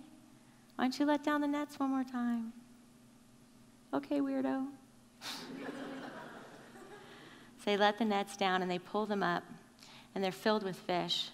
why 0.76 0.84
don't 0.84 0.98
you 0.98 1.06
let 1.06 1.22
down 1.22 1.40
the 1.40 1.46
nets 1.46 1.78
one 1.78 1.90
more 1.90 2.04
time? 2.04 2.52
Okay, 3.92 4.20
weirdo. 4.20 4.66
so 5.20 5.28
they 7.64 7.76
let 7.76 7.98
the 7.98 8.04
nets 8.04 8.36
down 8.36 8.62
and 8.62 8.70
they 8.70 8.78
pull 8.78 9.06
them 9.06 9.22
up, 9.22 9.44
and 10.14 10.22
they're 10.22 10.32
filled 10.32 10.64
with 10.64 10.76
fish. 10.76 11.30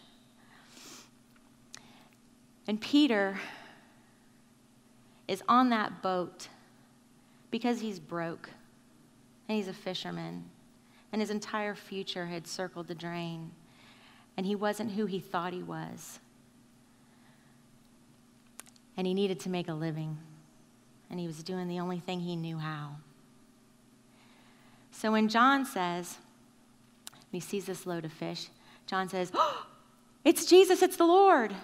And 2.69 2.81
Peter 2.81 3.41
is 5.27 5.43
on 5.49 5.71
that 5.71 6.03
boat 6.03 6.49
because 7.51 7.81
he's 7.81 7.99
broke 7.99 8.51
and 9.49 9.57
he's 9.57 9.69
a 9.69 9.73
fisherman 9.73 10.45
and 11.13 11.21
his 11.21 11.31
entire 11.31 11.75
future 11.75 12.27
had 12.27 12.47
circled 12.47 12.89
the 12.89 12.95
drain 12.95 13.51
and 14.37 14.47
he 14.47 14.55
wasn't 14.55 14.93
who 14.93 15.07
he 15.07 15.19
thought 15.19 15.53
he 15.53 15.63
was. 15.63 16.21
And 18.97 19.07
he 19.07 19.15
needed 19.15 19.41
to 19.41 19.49
make 19.49 19.69
a 19.69 19.75
living 19.75 20.19
and 21.11 21.19
he 21.19 21.27
was 21.27 21.43
doing 21.43 21.67
the 21.67 21.81
only 21.81 21.99
thing 21.99 22.21
he 22.21 22.37
knew 22.37 22.59
how. 22.59 22.97
So 24.93 25.13
when 25.13 25.29
John 25.29 25.65
says, 25.65 26.19
he 27.33 27.41
sees 27.41 27.67
this 27.67 27.85
load 27.85 28.05
of 28.05 28.13
fish, 28.13 28.49
John 28.87 29.09
says, 29.09 29.33
oh, 29.35 29.67
It's 30.23 30.45
Jesus, 30.45 30.83
it's 30.83 30.99
the 30.99 31.07
Lord. 31.07 31.55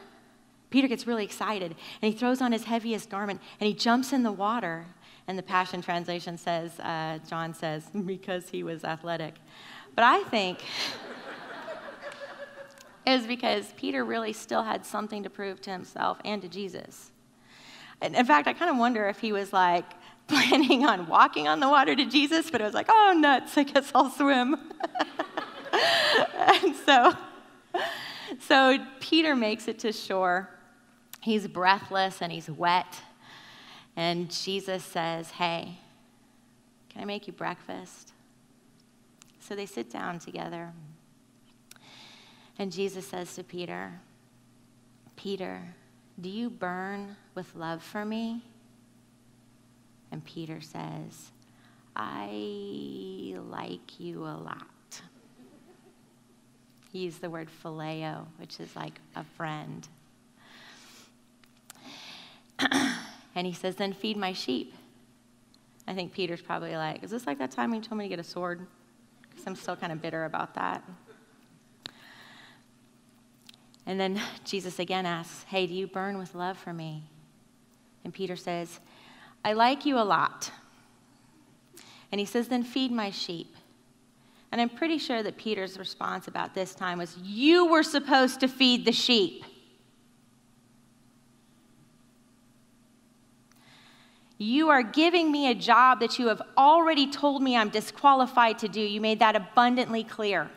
Peter 0.70 0.88
gets 0.88 1.06
really 1.06 1.24
excited 1.24 1.76
and 2.00 2.10
he 2.10 2.18
throws 2.18 2.40
on 2.40 2.52
his 2.52 2.64
heaviest 2.64 3.10
garment 3.10 3.38
and 3.60 3.68
he 3.68 3.74
jumps 3.74 4.14
in 4.14 4.22
the 4.22 4.32
water. 4.32 4.86
And 5.28 5.36
the 5.36 5.42
Passion 5.42 5.82
Translation 5.82 6.38
says, 6.38 6.80
uh, 6.80 7.18
John 7.28 7.52
says, 7.52 7.84
because 8.06 8.48
he 8.48 8.62
was 8.62 8.82
athletic. 8.82 9.34
But 9.94 10.04
I 10.04 10.22
think 10.24 10.60
it 13.06 13.10
was 13.10 13.26
because 13.26 13.74
Peter 13.76 14.06
really 14.06 14.32
still 14.32 14.62
had 14.62 14.86
something 14.86 15.22
to 15.22 15.28
prove 15.28 15.60
to 15.62 15.70
himself 15.70 16.18
and 16.24 16.40
to 16.40 16.48
Jesus. 16.48 17.10
And 18.00 18.14
in 18.14 18.26
fact, 18.26 18.46
I 18.46 18.52
kind 18.52 18.70
of 18.70 18.76
wonder 18.76 19.08
if 19.08 19.20
he 19.20 19.32
was 19.32 19.52
like 19.52 19.84
planning 20.26 20.84
on 20.84 21.06
walking 21.06 21.48
on 21.48 21.60
the 21.60 21.68
water 21.68 21.94
to 21.94 22.04
Jesus, 22.04 22.50
but 22.50 22.60
it 22.60 22.64
was 22.64 22.74
like, 22.74 22.86
oh, 22.88 23.14
nuts, 23.16 23.56
I 23.56 23.62
guess 23.62 23.90
I'll 23.94 24.10
swim. 24.10 24.56
and 26.36 26.74
so, 26.84 27.12
so 28.40 28.78
Peter 29.00 29.36
makes 29.36 29.68
it 29.68 29.78
to 29.80 29.92
shore 29.92 30.50
He's 31.26 31.48
breathless 31.48 32.22
and 32.22 32.30
he's 32.30 32.48
wet. 32.48 33.02
And 33.96 34.30
Jesus 34.30 34.84
says, 34.84 35.32
Hey, 35.32 35.76
can 36.88 37.02
I 37.02 37.04
make 37.04 37.26
you 37.26 37.32
breakfast? 37.32 38.12
So 39.40 39.56
they 39.56 39.66
sit 39.66 39.90
down 39.90 40.20
together. 40.20 40.72
And 42.60 42.70
Jesus 42.70 43.08
says 43.08 43.34
to 43.34 43.42
Peter, 43.42 44.00
Peter, 45.16 45.74
do 46.20 46.28
you 46.28 46.48
burn 46.48 47.16
with 47.34 47.54
love 47.54 47.82
for 47.82 48.04
me? 48.04 48.42
And 50.10 50.24
Peter 50.24 50.60
says, 50.60 51.32
I 51.94 53.34
like 53.50 54.00
you 54.00 54.22
a 54.22 54.36
lot. 54.36 54.66
He 56.92 57.00
used 57.00 57.20
the 57.20 57.28
word 57.28 57.48
phileo, 57.62 58.26
which 58.38 58.60
is 58.60 58.74
like 58.74 59.00
a 59.14 59.24
friend. 59.24 59.86
and 63.34 63.46
he 63.46 63.52
says, 63.52 63.76
Then 63.76 63.92
feed 63.92 64.16
my 64.16 64.32
sheep. 64.32 64.74
I 65.86 65.94
think 65.94 66.12
Peter's 66.12 66.40
probably 66.40 66.76
like, 66.76 67.02
Is 67.04 67.10
this 67.10 67.26
like 67.26 67.38
that 67.38 67.50
time 67.50 67.72
he 67.72 67.80
told 67.80 67.98
me 67.98 68.04
to 68.04 68.08
get 68.08 68.18
a 68.18 68.24
sword? 68.24 68.66
Because 69.28 69.46
I'm 69.46 69.54
still 69.54 69.76
kind 69.76 69.92
of 69.92 70.00
bitter 70.00 70.24
about 70.24 70.54
that. 70.54 70.82
And 73.86 74.00
then 74.00 74.20
Jesus 74.44 74.78
again 74.78 75.06
asks, 75.06 75.44
Hey, 75.44 75.66
do 75.66 75.74
you 75.74 75.86
burn 75.86 76.18
with 76.18 76.34
love 76.34 76.58
for 76.58 76.72
me? 76.72 77.04
And 78.04 78.12
Peter 78.12 78.36
says, 78.36 78.80
I 79.44 79.52
like 79.52 79.86
you 79.86 79.98
a 79.98 80.02
lot. 80.02 80.50
And 82.10 82.18
he 82.18 82.24
says, 82.24 82.48
Then 82.48 82.64
feed 82.64 82.90
my 82.90 83.10
sheep. 83.10 83.54
And 84.52 84.60
I'm 84.60 84.68
pretty 84.68 84.98
sure 84.98 85.22
that 85.22 85.36
Peter's 85.36 85.78
response 85.78 86.28
about 86.28 86.54
this 86.54 86.74
time 86.74 86.98
was, 86.98 87.16
You 87.18 87.66
were 87.66 87.82
supposed 87.82 88.40
to 88.40 88.48
feed 88.48 88.84
the 88.84 88.92
sheep. 88.92 89.44
You 94.38 94.68
are 94.68 94.82
giving 94.82 95.32
me 95.32 95.50
a 95.50 95.54
job 95.54 96.00
that 96.00 96.18
you 96.18 96.28
have 96.28 96.42
already 96.58 97.10
told 97.10 97.42
me 97.42 97.56
I'm 97.56 97.70
disqualified 97.70 98.58
to 98.58 98.68
do. 98.68 98.80
You 98.80 99.00
made 99.00 99.20
that 99.20 99.34
abundantly 99.34 100.04
clear. 100.04 100.50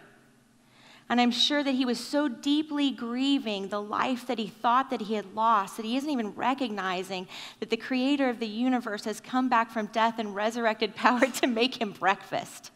And 1.09 1.19
I'm 1.19 1.31
sure 1.31 1.63
that 1.63 1.73
he 1.73 1.85
was 1.85 1.99
so 1.99 2.27
deeply 2.27 2.91
grieving 2.91 3.69
the 3.69 3.81
life 3.81 4.27
that 4.27 4.37
he 4.37 4.47
thought 4.47 4.91
that 4.91 5.01
he 5.01 5.15
had 5.15 5.33
lost 5.33 5.77
that 5.77 5.85
he 5.85 5.97
isn't 5.97 6.09
even 6.09 6.35
recognizing 6.35 7.27
that 7.59 7.71
the 7.71 7.77
creator 7.77 8.29
of 8.29 8.39
the 8.39 8.47
universe 8.47 9.05
has 9.05 9.19
come 9.19 9.49
back 9.49 9.71
from 9.71 9.87
death 9.87 10.19
and 10.19 10.35
resurrected 10.35 10.95
power 10.95 11.25
to 11.25 11.47
make 11.47 11.81
him 11.81 11.91
breakfast 11.91 12.69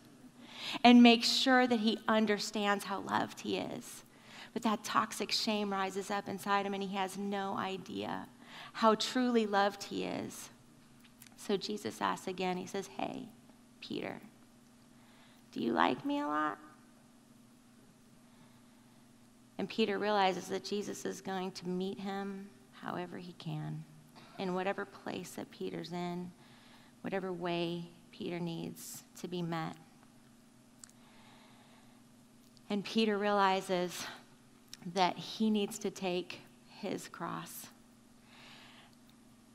and 0.83 1.03
make 1.03 1.23
sure 1.23 1.67
that 1.67 1.81
he 1.81 1.99
understands 2.07 2.85
how 2.85 3.01
loved 3.01 3.41
he 3.41 3.57
is. 3.57 4.03
But 4.53 4.63
that 4.63 4.83
toxic 4.83 5.31
shame 5.31 5.71
rises 5.71 6.09
up 6.09 6.27
inside 6.27 6.65
him 6.65 6.73
and 6.73 6.81
he 6.81 6.95
has 6.95 7.17
no 7.17 7.55
idea 7.55 8.27
how 8.73 8.95
truly 8.95 9.45
loved 9.45 9.83
he 9.83 10.05
is. 10.05 10.49
So 11.37 11.57
Jesus 11.57 12.01
asks 12.01 12.27
again, 12.27 12.57
he 12.57 12.65
says, 12.65 12.87
Hey, 12.97 13.27
Peter, 13.79 14.21
do 15.51 15.59
you 15.59 15.73
like 15.73 16.03
me 16.03 16.19
a 16.19 16.27
lot? 16.27 16.57
And 19.57 19.69
Peter 19.69 19.99
realizes 19.99 20.47
that 20.47 20.63
Jesus 20.63 21.05
is 21.05 21.21
going 21.21 21.51
to 21.51 21.67
meet 21.67 21.99
him 21.99 22.49
however 22.81 23.17
he 23.17 23.33
can, 23.33 23.83
in 24.37 24.53
whatever 24.53 24.85
place 24.85 25.31
that 25.31 25.49
Peter's 25.51 25.91
in, 25.91 26.31
whatever 27.01 27.31
way 27.31 27.85
Peter 28.11 28.39
needs 28.39 29.03
to 29.21 29.27
be 29.27 29.41
met. 29.41 29.75
And 32.69 32.83
Peter 32.83 33.17
realizes 33.17 34.05
that 34.93 35.17
he 35.17 35.49
needs 35.49 35.77
to 35.79 35.91
take 35.91 36.41
his 36.67 37.07
cross 37.07 37.67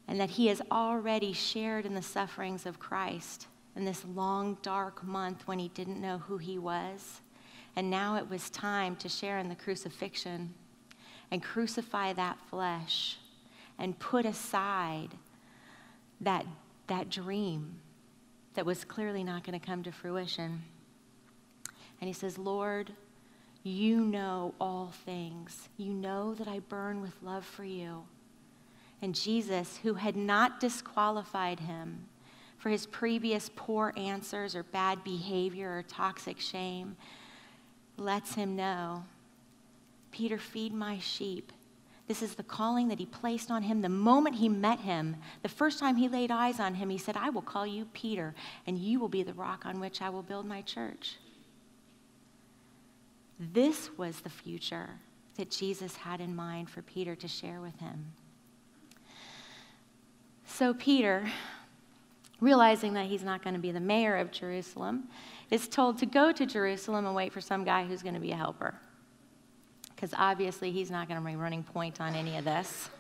and 0.07 0.19
that 0.19 0.31
he 0.31 0.47
has 0.47 0.63
already 0.71 1.33
shared 1.35 1.85
in 1.85 1.95
the 1.95 2.03
sufferings 2.03 2.65
of 2.65 2.79
Christ 2.79 3.47
in 3.77 3.85
this 3.85 4.05
long, 4.15 4.57
dark 4.63 5.05
month 5.05 5.47
when 5.47 5.59
he 5.59 5.69
didn't 5.69 6.01
know 6.01 6.19
who 6.19 6.39
he 6.39 6.59
was. 6.59 7.21
And 7.79 7.91
now 7.91 8.17
it 8.17 8.29
was 8.29 8.51
time 8.51 8.97
to 8.97 9.09
share 9.09 9.39
in 9.39 9.49
the 9.49 9.55
crucifixion 9.55 10.53
and 11.31 11.41
crucify 11.41 12.13
that 12.15 12.37
flesh 12.51 13.19
and 13.79 13.97
put 14.01 14.27
aside 14.27 15.11
that, 16.21 16.45
that 16.89 17.09
dream 17.09 17.77
that 18.55 18.67
was 18.67 18.83
clearly 18.85 19.23
not 19.23 19.45
going 19.45 19.57
to 19.57 19.65
come 19.65 19.85
to 19.85 19.93
fruition. 19.93 20.61
And 22.01 22.09
he 22.09 22.13
says, 22.13 22.37
Lord, 22.37 22.91
you 23.63 24.01
know 24.01 24.55
all 24.61 24.93
things. 25.05 25.69
You 25.77 25.93
know 25.93 26.35
that 26.35 26.49
I 26.49 26.59
burn 26.59 27.01
with 27.01 27.15
love 27.23 27.45
for 27.45 27.63
you. 27.63 28.03
And 29.01 29.15
Jesus, 29.15 29.79
who 29.85 29.95
had 29.95 30.17
not 30.17 30.59
disqualified 30.59 31.61
him 31.61 32.09
for 32.57 32.71
his 32.71 32.87
previous 32.87 33.53
poor 33.55 33.95
answers 33.97 34.57
or 34.57 34.65
bad 34.65 35.05
behavior 35.05 35.79
or 35.79 35.85
toxic 35.85 36.41
shame, 36.41 36.97
lets 37.99 38.35
him 38.35 38.57
know 38.57 39.05
Peter, 40.11 40.39
feed 40.39 40.73
my 40.73 40.99
sheep. 40.99 41.53
This 42.07 42.23
is 42.23 42.35
the 42.35 42.43
calling 42.43 42.89
that 42.89 42.99
he 42.99 43.07
placed 43.07 43.51
on 43.51 43.63
him 43.63 43.83
the 43.83 43.89
moment 43.89 44.37
he 44.37 44.49
met 44.49 44.81
him. 44.81 45.17
The 45.43 45.49
first 45.49 45.79
time 45.79 45.97
he 45.97 46.09
laid 46.09 46.31
eyes 46.31 46.59
on 46.59 46.75
him, 46.75 46.89
he 46.89 46.99
said, 46.99 47.17
I 47.17 47.31
will 47.31 47.43
call 47.43 47.67
you 47.67 47.87
Peter, 47.93 48.35
and 48.67 48.79
you 48.79 48.99
will 48.99 49.09
be 49.09 49.23
the 49.23 49.35
rock 49.35 49.67
on 49.67 49.79
which 49.79 50.01
I 50.01 50.09
will 50.09 50.23
build 50.23 50.47
my 50.47 50.63
church. 50.63 51.19
This 53.39 53.91
was 53.99 54.21
the 54.21 54.31
future 54.31 54.89
that 55.37 55.51
Jesus 55.51 55.97
had 55.97 56.21
in 56.21 56.35
mind 56.35 56.71
for 56.71 56.83
Peter 56.83 57.15
to 57.15 57.29
share 57.29 57.61
with 57.61 57.79
him. 57.79 58.13
So, 60.47 60.73
Peter, 60.75 61.31
realizing 62.41 62.95
that 62.95 63.07
he's 63.07 63.23
not 63.23 63.45
going 63.45 63.55
to 63.55 63.61
be 63.61 63.71
the 63.71 63.81
mayor 63.81 64.17
of 64.17 64.33
Jerusalem, 64.33 65.05
is 65.51 65.69
told 65.69 65.99
to 65.99 66.07
go 66.07 66.33
to 66.33 66.47
Jerusalem 66.47 67.07
and 67.07 67.15
wait 67.15 67.33
for 67.33 67.41
some 67.41 67.65
guy 67.65 67.85
who's 67.85 68.03
going 68.03 68.15
to 68.15 68.21
be 68.21 68.33
a 68.33 68.37
helper. 68.37 68.75
Because 69.95 70.13
obviously, 70.17 70.71
he's 70.71 70.91
not 70.91 71.09
going 71.09 71.21
to 71.21 71.27
be 71.27 71.37
running 71.37 71.63
point 71.63 72.01
on 72.01 72.15
any 72.15 72.37
of 72.37 72.45
this. 72.45 72.91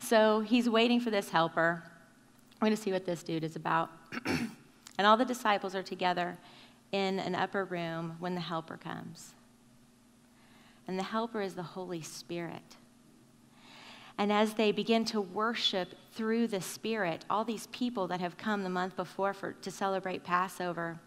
So, 0.00 0.40
he's 0.40 0.68
waiting 0.68 1.00
for 1.00 1.10
this 1.10 1.30
helper. 1.30 1.82
We're 2.60 2.66
going 2.66 2.76
to 2.76 2.82
see 2.82 2.92
what 2.92 3.06
this 3.06 3.22
dude 3.22 3.42
is 3.42 3.56
about. 3.56 3.90
and 4.26 5.06
all 5.06 5.16
the 5.16 5.24
disciples 5.24 5.74
are 5.74 5.82
together 5.82 6.38
in 6.92 7.18
an 7.18 7.34
upper 7.34 7.64
room 7.64 8.16
when 8.20 8.34
the 8.34 8.40
helper 8.40 8.76
comes. 8.76 9.32
And 10.86 10.98
the 10.98 11.02
helper 11.02 11.40
is 11.40 11.54
the 11.54 11.62
Holy 11.62 12.02
Spirit. 12.02 12.76
And 14.16 14.32
as 14.32 14.54
they 14.54 14.70
begin 14.70 15.04
to 15.06 15.20
worship 15.20 15.94
through 16.12 16.46
the 16.46 16.60
Spirit, 16.60 17.24
all 17.28 17.44
these 17.44 17.66
people 17.68 18.06
that 18.08 18.20
have 18.20 18.36
come 18.36 18.62
the 18.62 18.70
month 18.70 18.94
before 18.94 19.34
for, 19.34 19.52
to 19.54 19.70
celebrate 19.70 20.22
Passover, 20.22 21.00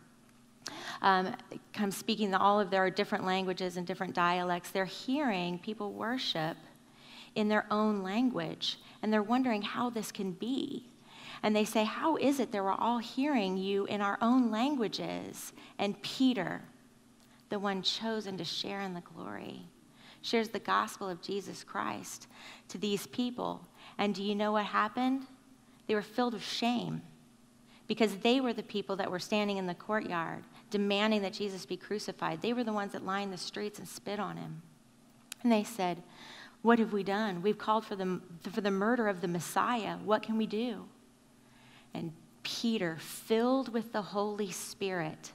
um, 1.02 1.36
come 1.74 1.92
speaking 1.92 2.34
all 2.34 2.60
of 2.60 2.70
their 2.70 2.90
different 2.90 3.26
languages 3.26 3.78
and 3.78 3.86
different 3.86 4.14
dialects, 4.14 4.72
they're 4.72 4.86
hearing 4.86 5.60
people 5.60 5.94
worship 5.94 6.58
in 7.36 7.48
their 7.48 7.66
own 7.70 8.02
language. 8.02 8.80
And 9.02 9.14
they're 9.14 9.24
wondering 9.24 9.62
how 9.62 9.90
this 9.90 10.12
can 10.12 10.32
be. 10.32 10.90
And 11.44 11.56
they 11.56 11.66
say, 11.66 11.84
How 11.84 12.16
is 12.18 12.40
it 12.40 12.52
that 12.52 12.64
we're 12.64 12.72
all 12.72 12.98
hearing 12.98 13.58
you 13.58 13.86
in 13.86 14.02
our 14.02 14.18
own 14.22 14.50
languages? 14.50 15.54
And 15.78 16.02
Peter, 16.02 16.62
the 17.50 17.60
one 17.60 17.82
chosen 17.84 18.38
to 18.38 18.44
share 18.44 18.82
in 18.82 18.94
the 18.94 19.02
glory, 19.02 19.62
shares 20.22 20.50
the 20.50 20.60
gospel 20.60 21.08
of 21.08 21.22
Jesus 21.22 21.64
Christ 21.64 22.28
to 22.70 22.78
these 22.78 23.06
people. 23.08 23.68
And 24.00 24.16
do 24.16 24.24
you 24.24 24.36
know 24.36 24.52
what 24.52 24.66
happened? 24.66 25.28
They 25.86 25.96
were 25.96 26.02
filled 26.02 26.34
with 26.34 26.44
shame 26.44 27.02
because 27.88 28.18
they 28.18 28.42
were 28.42 28.54
the 28.54 28.64
people 28.64 28.96
that 28.98 29.10
were 29.10 29.20
standing 29.20 29.58
in 29.58 29.68
the 29.68 29.74
courtyard 29.74 30.44
demanding 30.70 31.22
that 31.22 31.34
Jesus 31.34 31.66
be 31.66 31.78
crucified. 31.78 32.42
They 32.42 32.54
were 32.54 32.64
the 32.64 32.74
ones 32.74 32.94
that 32.94 33.06
lined 33.06 33.34
the 33.34 33.38
streets 33.38 33.80
and 33.80 33.88
spit 33.88 34.20
on 34.20 34.38
him. 34.38 34.62
And 35.44 35.52
they 35.52 35.64
said, 35.64 36.04
What 36.62 36.80
have 36.80 36.94
we 36.94 37.04
done? 37.04 37.42
We've 37.42 37.58
called 37.58 37.86
for 37.86 37.96
the, 37.96 38.20
for 38.52 38.62
the 38.62 38.72
murder 38.72 39.08
of 39.08 39.22
the 39.22 39.28
Messiah. 39.28 39.98
What 39.98 40.24
can 40.24 40.38
we 40.38 40.48
do? 40.48 40.86
And 41.94 42.14
Peter, 42.44 42.98
filled 43.00 43.74
with 43.74 43.92
the 43.92 44.02
Holy 44.02 44.52
Spirit, 44.52 45.32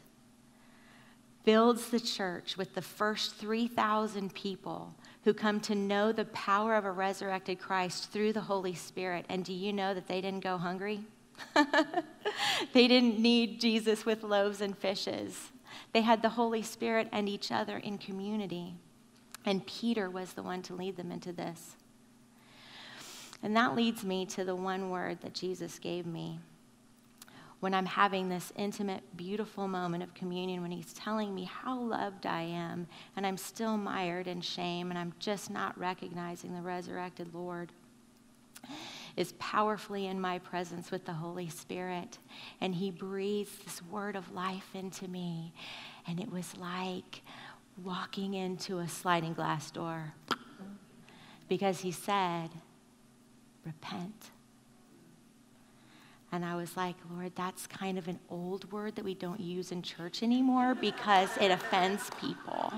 builds 1.44 1.90
the 1.90 2.00
church 2.00 2.56
with 2.56 2.74
the 2.74 2.82
first 2.82 3.34
3,000 3.36 4.32
people 4.34 4.94
who 5.24 5.34
come 5.34 5.60
to 5.60 5.74
know 5.74 6.12
the 6.12 6.24
power 6.26 6.74
of 6.74 6.84
a 6.84 6.90
resurrected 6.90 7.60
Christ 7.60 8.10
through 8.10 8.32
the 8.32 8.40
Holy 8.40 8.74
Spirit. 8.74 9.24
And 9.28 9.44
do 9.44 9.52
you 9.52 9.72
know 9.72 9.94
that 9.94 10.08
they 10.08 10.20
didn't 10.20 10.44
go 10.44 10.56
hungry? 10.56 11.04
they 12.72 12.88
didn't 12.88 13.18
need 13.18 13.60
Jesus 13.60 14.04
with 14.04 14.22
loaves 14.22 14.60
and 14.60 14.76
fishes. 14.76 15.50
They 15.92 16.00
had 16.02 16.22
the 16.22 16.30
Holy 16.30 16.62
Spirit 16.62 17.08
and 17.12 17.28
each 17.28 17.52
other 17.52 17.76
in 17.78 17.98
community. 17.98 18.74
And 19.44 19.66
Peter 19.66 20.08
was 20.08 20.32
the 20.32 20.42
one 20.42 20.62
to 20.62 20.74
lead 20.74 20.96
them 20.96 21.10
into 21.10 21.32
this. 21.32 21.76
And 23.42 23.56
that 23.56 23.74
leads 23.74 24.04
me 24.04 24.24
to 24.26 24.44
the 24.44 24.54
one 24.54 24.90
word 24.90 25.20
that 25.22 25.34
Jesus 25.34 25.78
gave 25.78 26.06
me 26.06 26.38
when 27.62 27.74
I'm 27.74 27.86
having 27.86 28.28
this 28.28 28.52
intimate, 28.56 29.04
beautiful 29.16 29.68
moment 29.68 30.02
of 30.02 30.12
communion, 30.14 30.62
when 30.62 30.72
He's 30.72 30.92
telling 30.94 31.32
me 31.32 31.44
how 31.44 31.78
loved 31.78 32.26
I 32.26 32.42
am, 32.42 32.88
and 33.14 33.24
I'm 33.24 33.36
still 33.36 33.76
mired 33.76 34.26
in 34.26 34.40
shame, 34.40 34.90
and 34.90 34.98
I'm 34.98 35.14
just 35.20 35.48
not 35.48 35.78
recognizing 35.78 36.56
the 36.56 36.60
resurrected 36.60 37.32
Lord, 37.32 37.70
is 39.16 39.32
powerfully 39.38 40.06
in 40.06 40.20
my 40.20 40.38
presence 40.38 40.90
with 40.90 41.04
the 41.04 41.12
Holy 41.12 41.48
Spirit. 41.48 42.18
And 42.60 42.74
He 42.74 42.90
breathes 42.90 43.56
this 43.64 43.82
word 43.82 44.16
of 44.16 44.32
life 44.32 44.68
into 44.74 45.08
me. 45.08 45.52
And 46.06 46.20
it 46.20 46.30
was 46.30 46.56
like 46.56 47.22
walking 47.82 48.34
into 48.34 48.78
a 48.78 48.88
sliding 48.88 49.34
glass 49.34 49.70
door 49.70 50.14
because 51.48 51.80
He 51.80 51.92
said, 51.92 52.50
Repent 53.64 54.30
and 56.32 56.46
I 56.46 56.56
was 56.56 56.78
like, 56.78 56.96
Lord, 57.10 57.32
that's 57.36 57.66
kind 57.66 57.98
of 57.98 58.08
an 58.08 58.18
old 58.30 58.72
word 58.72 58.96
that 58.96 59.04
we 59.04 59.14
don't 59.14 59.38
use 59.38 59.70
in 59.70 59.82
church 59.82 60.22
anymore 60.22 60.74
because 60.74 61.28
it 61.38 61.50
offends 61.50 62.10
people. 62.18 62.72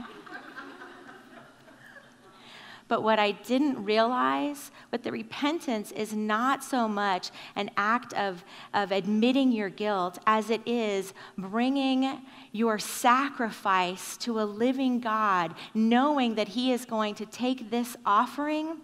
But 2.86 3.02
what 3.02 3.18
I 3.18 3.32
didn't 3.32 3.82
realize, 3.82 4.70
but 4.90 5.02
the 5.02 5.10
repentance 5.10 5.90
is 5.92 6.12
not 6.12 6.62
so 6.62 6.86
much 6.86 7.30
an 7.56 7.70
act 7.76 8.12
of, 8.12 8.44
of 8.74 8.92
admitting 8.92 9.52
your 9.52 9.70
guilt 9.70 10.18
as 10.26 10.50
it 10.50 10.60
is 10.66 11.14
bringing 11.38 12.20
your 12.52 12.78
sacrifice 12.78 14.18
to 14.18 14.38
a 14.38 14.44
living 14.44 15.00
God, 15.00 15.54
knowing 15.72 16.34
that 16.34 16.48
He 16.48 16.72
is 16.72 16.84
going 16.84 17.14
to 17.16 17.26
take 17.26 17.70
this 17.70 17.96
offering 18.04 18.76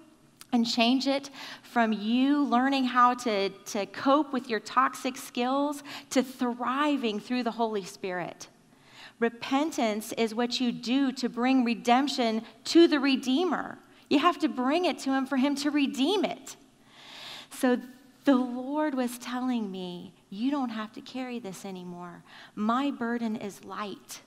and 0.53 0.67
change 0.67 1.07
it 1.07 1.31
from 1.63 1.93
you 1.93 2.43
learning 2.43 2.85
how 2.85 3.15
to, 3.15 3.51
to 3.51 3.87
cope 3.87 4.33
with 4.33 4.49
your 4.49 4.61
toxic 4.61 5.17
skills 5.17 5.83
to 6.09 6.23
thriving 6.23 7.21
through 7.21 7.43
the 7.43 7.53
Holy 7.53 7.85
Spirit. 7.85 8.49
Repentance 9.19 10.13
is 10.13 10.35
what 10.35 10.59
you 10.61 10.73
do 10.73 11.13
to 11.13 11.29
bring 11.29 11.63
redemption 11.63 12.43
to 12.65 12.89
the 12.89 12.99
Redeemer. 12.99 13.79
You 14.11 14.19
have 14.19 14.39
to 14.41 14.49
bring 14.49 14.85
it 14.85 14.99
to 15.01 15.13
Him 15.13 15.25
for 15.25 15.39
Him 15.39 15.55
to 15.57 15.71
redeem 15.71 16.25
it. 16.25 16.57
So, 17.51 17.79
the 18.25 18.37
Lord 18.37 18.95
was 18.95 19.17
telling 19.19 19.71
me, 19.71 20.13
You 20.29 20.51
don't 20.51 20.69
have 20.69 20.93
to 20.93 21.01
carry 21.01 21.39
this 21.39 21.65
anymore. 21.65 22.23
My 22.55 22.91
burden 22.91 23.37
is 23.37 23.65
light. 23.65 24.21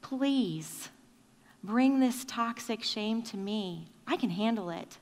Please 0.00 0.88
bring 1.62 2.00
this 2.00 2.24
toxic 2.24 2.82
shame 2.82 3.22
to 3.22 3.36
me. 3.36 3.90
I 4.06 4.16
can 4.16 4.30
handle 4.30 4.70
it. 4.70 4.98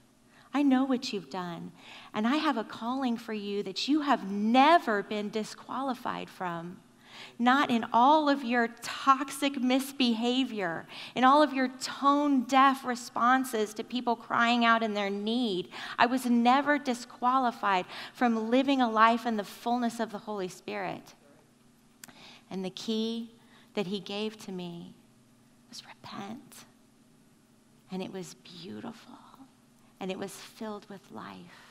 I 0.53 0.63
know 0.63 0.85
what 0.85 1.13
you've 1.13 1.31
done. 1.31 1.73
And 2.15 2.27
I 2.27 2.37
have 2.37 2.57
a 2.57 2.65
calling 2.65 3.17
for 3.17 3.33
you 3.33 3.63
that 3.65 3.87
you 3.87 4.01
have 4.01 4.31
never 4.31 5.03
been 5.03 5.29
disqualified 5.29 6.31
from 6.31 6.79
not 7.39 7.71
in 7.71 7.85
all 7.93 8.29
of 8.29 8.45
your 8.45 8.69
toxic 8.83 9.61
misbehavior, 9.61 10.87
in 11.15 11.25
all 11.25 11.43
of 11.43 11.53
your 11.53 11.69
tone 11.69 12.45
deaf 12.45 12.85
responses 12.85 13.75
to 13.75 13.85
people 13.85 14.17
crying 14.17 14.65
out 14.65 14.83
in 14.83 14.95
their 14.95 15.11
need. 15.11 15.69
I 15.99 16.07
was 16.07 16.27
never 16.27 16.79
disqualified 16.79 17.87
from 18.13 18.51
living 18.51 18.81
a 18.81 18.91
life 18.91 19.27
in 19.27 19.37
the 19.37 19.45
fullness 19.45 20.01
of 20.01 20.13
the 20.13 20.19
Holy 20.19 20.49
Spirit. 20.49 21.15
And 22.51 22.65
the 22.65 22.71
key 22.71 23.31
that 23.75 23.87
He 23.87 24.01
gave 24.01 24.37
to 24.45 24.53
me 24.53 24.95
was 25.69 25.83
repent. 25.87 26.65
And 27.91 28.03
it 28.03 28.13
was 28.13 28.35
beautiful, 28.35 29.19
and 30.01 30.11
it 30.11 30.19
was 30.19 30.33
filled 30.33 30.89
with 30.89 31.01
life. 31.13 31.64